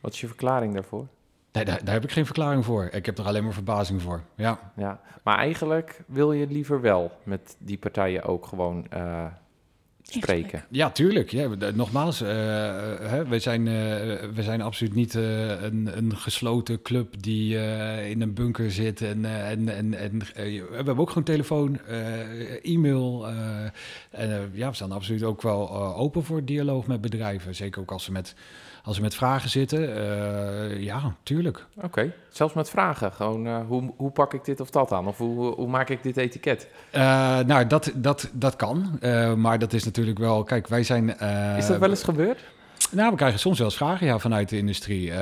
[0.00, 1.06] Wat is je verklaring daarvoor?
[1.52, 2.88] Nee, daar, daar, heb ik geen verklaring voor.
[2.92, 4.22] Ik heb er alleen maar verbazing voor.
[4.34, 4.72] Ja.
[4.76, 5.00] ja.
[5.22, 9.24] Maar eigenlijk wil je liever wel met die partijen ook gewoon uh,
[10.12, 10.64] spreken.
[10.70, 11.30] Ja, tuurlijk.
[11.30, 12.28] Ja, nogmaals, uh,
[13.00, 17.56] hè, we, zijn, uh, zijn absoluut niet een, een, gesloten club die
[18.08, 19.00] in een bunker zit.
[19.00, 21.80] En, en, en, en we hebben ook gewoon telefoon,
[22.62, 23.26] e-mail.
[24.10, 27.54] en ja, we staan absoluut ook wel open voor dialoog met bedrijven.
[27.54, 28.34] Zeker ook als ze met
[28.84, 31.66] als we met vragen zitten, uh, ja, tuurlijk.
[31.82, 33.12] Oké, zelfs met vragen.
[33.12, 35.06] Gewoon, uh, hoe, hoe pak ik dit of dat aan?
[35.06, 36.68] Of hoe, hoe maak ik dit etiket?
[36.94, 37.00] Uh,
[37.38, 38.98] nou, dat, dat, dat kan.
[39.36, 40.42] maar dat is natuurlijk wel...
[40.42, 41.08] Kijk, wij zijn...
[41.56, 42.38] is dat wel eens gebeurd?
[42.90, 45.12] Nou, we krijgen soms wel eens vragen ja, vanuit de industrie.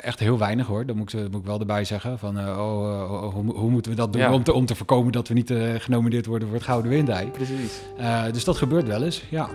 [0.00, 2.18] echt heel weinig hoor, dat moet, moet ik wel erbij zeggen.
[2.18, 4.32] Van, oh, hoe, hoe, moeten we dat doen ja.
[4.32, 7.30] om, te, om te voorkomen dat we niet genomineerd worden voor het Gouden Windei?
[7.30, 7.80] Precies.
[8.32, 9.48] dus dat gebeurt wel eens, ja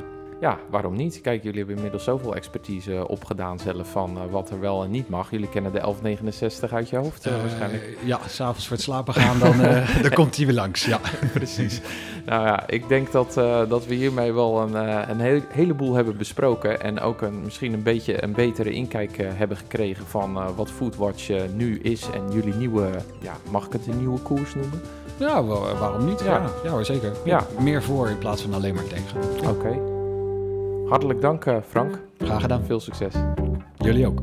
[0.44, 1.22] ja, waarom niet?
[1.22, 5.10] Kijk, jullie hebben inmiddels zoveel expertise opgedaan zelf van uh, wat er wel en niet
[5.10, 5.32] mag.
[5.32, 7.98] Jullie kennen de 1169 uit je hoofd uh, waarschijnlijk.
[8.04, 9.58] Ja, s'avonds voor het slapen gaan, dan,
[10.02, 10.86] dan komt hij weer langs.
[10.86, 11.00] Ja,
[11.34, 11.82] precies.
[12.26, 13.34] Nou ja, ik denk dat,
[13.70, 14.74] dat we hiermee wel een,
[15.10, 16.82] een heel, heleboel hebben besproken.
[16.82, 21.80] En ook een, misschien een beetje een betere inkijk hebben gekregen van wat Foodwatch nu
[21.80, 22.10] is.
[22.14, 22.90] En jullie nieuwe,
[23.20, 24.82] ja, mag ik het een nieuwe koers noemen?
[25.18, 25.44] Ja,
[25.80, 26.20] waarom niet?
[26.20, 27.12] Ja, ja, ja zeker.
[27.26, 27.46] Ja.
[27.60, 29.22] Meer voor in plaats van alleen maar tegen.
[29.40, 29.50] Oké.
[29.50, 29.93] Okay.
[30.86, 32.02] Hartelijk dank, eh, Frank.
[32.18, 32.64] Graag gedaan.
[32.64, 33.14] Veel succes.
[33.78, 34.22] Jullie ook.